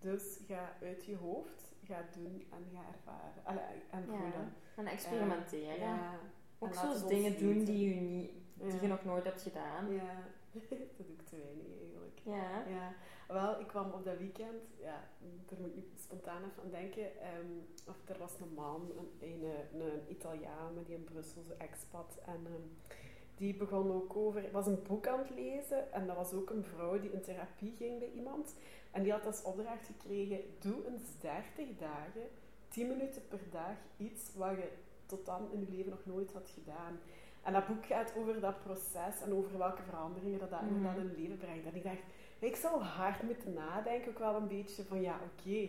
Dus 0.00 0.40
ga 0.46 0.72
uit 0.82 1.04
je 1.04 1.16
hoofd, 1.16 1.74
ga 1.84 2.04
doen 2.12 2.46
en 2.50 2.64
ga 2.72 2.80
ervaren. 2.92 3.44
Allee, 3.44 3.82
en 3.90 4.04
voelen. 4.04 4.52
En 4.76 4.86
experimenteren. 4.86 5.78
Ja. 5.88 6.18
Ook 6.58 6.68
En 6.68 6.74
zo 6.98 7.06
dingen 7.08 7.38
doen 7.38 7.64
die 7.64 7.94
je, 7.94 8.00
niet, 8.00 8.30
die 8.58 8.72
Ja. 8.74 8.80
je 8.80 8.88
nog 8.88 9.04
nooit 9.04 9.24
hebt 9.24 9.42
gedaan. 9.42 9.92
Ja, 9.92 10.14
dat 10.52 10.68
doe 10.96 11.06
ik 11.18 11.22
te 11.26 11.36
weinig 11.36 11.66
eigenlijk. 11.80 12.18
Ja. 12.22 12.66
Ja, 12.68 12.92
wel, 13.28 13.60
ik 13.60 13.66
kwam 13.66 13.90
op 13.92 14.04
dat 14.04 14.18
weekend, 14.18 14.62
ja, 14.80 15.08
daar 15.46 15.58
moet 15.60 15.68
ik 15.70 15.74
nu 15.76 15.84
spontaan 15.96 16.42
even 16.44 16.62
aan 16.62 16.70
denken. 16.70 17.20
ehm, 17.20 17.50
of 17.88 17.96
er 18.04 18.18
was 18.18 18.40
een 18.40 18.54
man, 18.54 18.90
een, 18.98 19.28
een, 19.28 19.80
een 19.80 20.00
Italiaan, 20.08 20.74
met 20.74 20.86
die 20.86 20.94
in 20.96 21.04
Brussel, 21.04 21.42
zo 21.42 21.52
expat. 21.58 22.18
En 22.26 22.40
ehm, 22.46 22.94
die 23.36 23.56
begon 23.56 23.92
ook 23.92 24.16
over, 24.16 24.50
was 24.52 24.66
een 24.66 24.82
boek 24.82 25.06
aan 25.06 25.18
het 25.18 25.30
lezen. 25.30 25.92
En 25.92 26.06
dat 26.06 26.16
was 26.16 26.32
ook 26.32 26.50
een 26.50 26.64
vrouw 26.64 27.00
die 27.00 27.10
in 27.12 27.22
therapie 27.22 27.72
ging 27.76 27.98
bij 27.98 28.10
iemand. 28.10 28.54
En 28.90 29.02
die 29.02 29.12
had 29.12 29.26
als 29.26 29.42
opdracht 29.42 29.86
gekregen: 29.86 30.40
doe 30.58 30.86
eens 30.86 31.18
30 31.20 31.76
dagen, 31.78 32.28
10 32.68 32.88
minuten 32.88 33.22
per 33.28 33.40
dag, 33.50 33.76
iets 33.96 34.34
wat 34.34 34.50
je 34.56 34.68
tot 35.06 35.26
dan 35.26 35.52
in 35.52 35.60
je 35.60 35.70
leven 35.70 35.90
nog 35.90 36.04
nooit 36.06 36.32
had 36.32 36.48
gedaan. 36.48 36.98
En 37.46 37.52
dat 37.52 37.66
boek 37.66 37.86
gaat 37.86 38.12
over 38.16 38.40
dat 38.40 38.62
proces 38.62 39.20
en 39.24 39.32
over 39.34 39.58
welke 39.58 39.82
veranderingen 39.82 40.38
dat, 40.38 40.50
dat 40.50 40.60
Mhm. 40.60 40.74
inderdaad 40.74 40.96
in 40.96 41.10
je 41.10 41.16
leven 41.22 41.38
brengt. 41.38 41.66
En 41.66 41.74
ik 41.74 41.82
dacht, 41.84 42.02
ik 42.38 42.56
zou 42.56 42.80
hard 42.82 43.22
moeten 43.22 43.52
nadenken, 43.52 44.08
ook 44.10 44.18
wel 44.18 44.34
een 44.34 44.48
beetje 44.48 44.84
van 44.84 45.00
ja, 45.00 45.14
oké, 45.30 45.68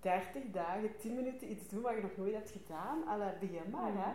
30 0.00 0.42
dagen, 0.50 0.96
10 0.96 1.14
minuten 1.14 1.50
iets 1.50 1.68
doen 1.68 1.82
wat 1.82 1.94
je 1.94 2.00
nog 2.02 2.16
nooit 2.16 2.34
hebt 2.34 2.50
gedaan. 2.50 3.06
Allee, 3.06 3.32
begin 3.40 3.70
maar, 3.70 3.90
Mhm. 3.90 3.98
hè. 4.00 4.12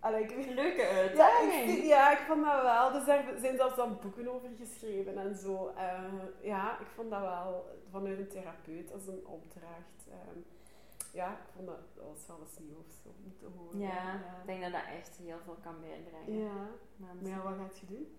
Allee, 0.00 0.22
ik, 0.22 0.54
Leuke 0.54 0.80
ja, 0.82 0.88
uitdaging. 0.88 1.70
ik, 1.78 1.84
ja, 1.84 2.10
ik 2.12 2.18
vond 2.28 2.44
dat 2.44 2.62
wel. 2.62 2.92
Dus 2.92 3.04
daar 3.04 3.24
zijn 3.40 3.56
zelfs 3.56 3.76
dan 3.76 3.98
boeken 4.02 4.28
over 4.34 4.48
geschreven 4.58 5.18
en 5.18 5.34
zo. 5.36 5.72
Eh, 5.76 6.02
ja, 6.40 6.78
ik 6.80 6.86
vond 6.94 7.10
dat 7.10 7.20
wel 7.20 7.66
vanuit 7.90 8.18
een 8.18 8.28
therapeut 8.28 8.92
als 8.92 9.06
een 9.06 9.26
opdracht. 9.26 10.06
Ehm, 10.10 10.38
ja, 11.12 11.32
ik 11.32 11.48
vond 11.54 11.66
dat, 11.66 11.78
dat 11.94 12.04
was 12.04 12.26
wel 12.26 12.38
eens 12.40 12.58
nieuw 12.58 12.78
of 12.86 12.92
zo 13.02 13.08
om 13.08 13.34
te 13.38 13.46
horen. 13.58 13.78
Ja, 13.78 14.14
ik 14.14 14.46
denk 14.46 14.62
dat 14.62 14.72
dat 14.72 14.84
echt 14.98 15.16
heel 15.16 15.38
veel 15.44 15.56
kan 15.62 15.80
bijdragen. 15.80 16.32
Ja. 16.38 16.68
Mensen. 16.96 17.22
Maar 17.22 17.30
ja, 17.38 17.42
wat 17.42 17.54
gaat 17.58 17.78
je 17.78 17.86
doen? 17.86 18.06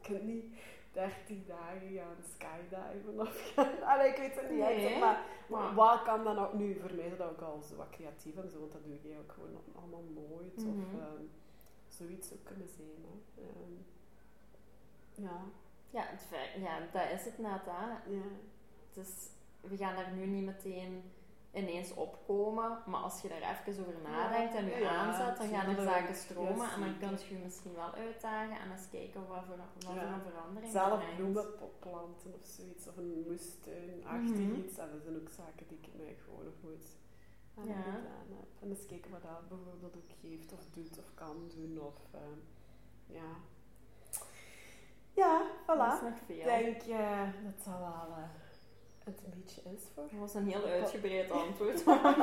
Je 0.00 0.12
kunt 0.12 0.22
niet 0.24 0.54
30 0.92 1.46
dagen 1.46 1.88
gaan 1.92 2.16
skydiven 2.34 3.20
of 3.20 3.40
gaan... 3.54 3.82
Allee, 3.82 4.10
ik 4.10 4.16
weet 4.16 4.34
het 4.34 4.50
niet. 4.50 4.58
Nee, 4.58 4.86
echt, 4.88 5.00
maar, 5.00 5.24
maar- 5.48 5.74
wat 5.74 6.02
kan 6.02 6.24
dan 6.24 6.38
ook 6.38 6.52
nu? 6.52 6.80
Voor 6.80 6.94
mij 6.94 7.06
is 7.06 7.16
dat 7.18 7.30
ook 7.30 7.40
al 7.40 7.62
zo 7.62 7.76
wat 7.76 7.90
creatief 7.90 8.36
en 8.36 8.50
zo, 8.50 8.58
want 8.60 8.72
dat 8.72 8.84
doe 8.84 8.94
ik 8.94 9.02
eigenlijk 9.04 9.32
gewoon 9.32 9.56
allemaal 9.74 10.02
nooit. 10.14 10.56
Of 10.56 10.62
Mhm. 10.74 10.98
ehm, 11.00 11.22
zoiets 11.88 12.28
zou 12.28 12.40
kunnen 12.42 12.68
zijn. 12.68 13.04
Hè. 13.04 13.42
Ehm, 13.42 13.72
ja, 15.14 15.40
Ja, 15.90 16.02
het 16.06 16.26
ja, 16.62 16.78
dat 16.92 17.10
is 17.18 17.24
het 17.24 17.38
net. 17.38 17.60
Hè. 17.64 17.86
ja. 18.10 18.22
Is, 18.94 19.28
we 19.60 19.76
gaan 19.76 19.96
daar 19.96 20.12
nu 20.12 20.26
niet 20.26 20.44
meteen 20.44 21.02
ineens 21.56 21.94
opkomen, 21.94 22.78
maar 22.86 23.00
als 23.00 23.20
je 23.22 23.28
daar 23.28 23.56
even 23.66 23.82
over 23.86 24.00
nadenkt 24.02 24.54
en 24.54 24.64
je 24.64 24.76
Ja, 24.76 24.90
aanzet, 24.90 25.36
dan 25.38 25.48
gaan 25.48 25.76
er 25.76 25.82
zaken 25.82 26.14
stromen 26.14 26.70
en 26.70 26.80
dan 26.80 26.98
kun 26.98 27.18
je 27.28 27.34
je 27.34 27.44
misschien 27.44 27.74
wel 27.74 27.92
uitdagen 27.94 28.56
en 28.60 28.70
eens 28.70 28.88
kijken 28.90 29.26
wat 29.26 29.42
voor, 29.46 29.56
wat 29.56 29.84
voor 29.84 29.96
een 30.02 30.20
verandering 30.20 30.72
Zelf 30.72 31.00
bloemen 31.16 31.46
planten 31.78 32.34
of 32.40 32.44
zoiets, 32.46 32.88
of 32.88 32.96
een 32.96 33.24
moestuin-achtig 33.28 34.46
Mhm. 34.48 34.54
iets. 34.60 34.78
En 34.78 34.88
dat 34.92 35.02
zijn 35.02 35.16
ook 35.20 35.28
zaken 35.28 35.66
die 35.68 35.78
ik 35.82 35.88
mij 35.96 36.16
gewoon 36.24 36.44
nog 36.44 36.54
nooit 36.62 36.86
aan 37.58 37.66
Ja. 37.66 37.74
gedaan 37.82 38.28
heb. 38.38 38.48
En 38.62 38.68
eens 38.68 38.86
kijken 38.86 39.10
wat 39.10 39.22
dat 39.22 39.48
bijvoorbeeld 39.48 39.96
ook 39.96 40.10
geeft 40.20 40.52
of 40.52 40.64
doet 40.74 40.98
of 40.98 41.14
kan 41.14 41.36
doen. 41.54 41.80
Of, 41.80 41.98
ehm, 42.12 42.38
ja. 43.06 43.30
Ja, 45.22 45.42
Dat 45.66 45.76
is 45.76 45.98
voilà. 46.00 46.28
Ik 46.28 46.44
denk 46.44 46.82
uh, 46.84 47.20
dat 47.44 47.64
dat 47.64 47.78
wel 47.78 48.08
uh, 48.18 48.24
het 49.06 49.22
een 49.24 49.32
beetje 49.40 49.60
is 49.74 49.82
voor. 49.94 50.02
Dat 50.10 50.20
was 50.20 50.34
een 50.34 50.46
heel 50.48 50.64
uitgebreid 50.64 51.30
antwoord 51.44 51.86
op 51.86 51.98
vraag. 52.00 52.16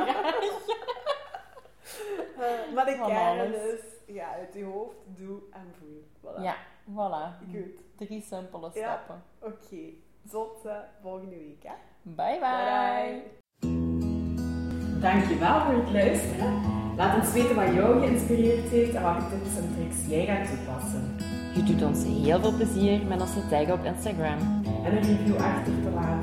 Uh, 2.39 2.73
maar 2.75 2.85
de 2.85 3.03
kern 3.07 3.53
is, 3.53 3.79
ja, 4.15 4.33
uit 4.33 4.53
je 4.53 4.63
hoofd, 4.63 4.95
doe 5.05 5.39
en 5.51 5.73
voel. 5.79 6.03
Voilà. 6.21 6.41
Ja, 6.41 6.55
voilà. 6.91 7.45
Goed. 7.51 7.81
Drie 8.07 8.21
simpele 8.21 8.69
Ja. 8.73 8.81
stappen. 8.81 9.23
Oké, 9.39 9.83
tot 10.29 10.65
uh, 10.65 10.75
volgende 11.01 11.35
week. 11.35 11.63
Hè? 11.63 11.73
Bye 12.01 12.39
bye. 12.39 13.21
Dankjewel 14.99 15.61
voor 15.61 15.73
het 15.73 15.91
luisteren. 15.91 16.61
Laat 16.95 17.15
ons 17.19 17.31
weten 17.33 17.55
wat 17.55 17.73
jou 17.73 17.99
geïnspireerd 17.99 18.69
heeft 18.69 18.93
en 18.93 19.01
welke 19.03 19.29
tips 19.29 19.57
en 19.57 19.73
tricks 19.75 20.07
jij 20.07 20.25
gaat 20.25 20.47
toepassen. 20.47 21.15
Je 21.55 21.63
doet 21.63 21.81
ons 21.83 22.03
heel 22.03 22.39
veel 22.39 22.55
plezier 22.55 23.05
met 23.05 23.21
ons 23.21 23.33
te 23.33 23.47
taggen 23.49 23.73
op 23.73 23.83
Instagram. 23.83 24.39
En 24.85 24.95
een 24.97 25.03
review 25.03 25.35
achter 25.35 25.73
te 25.81 25.89
laten. 25.89 26.22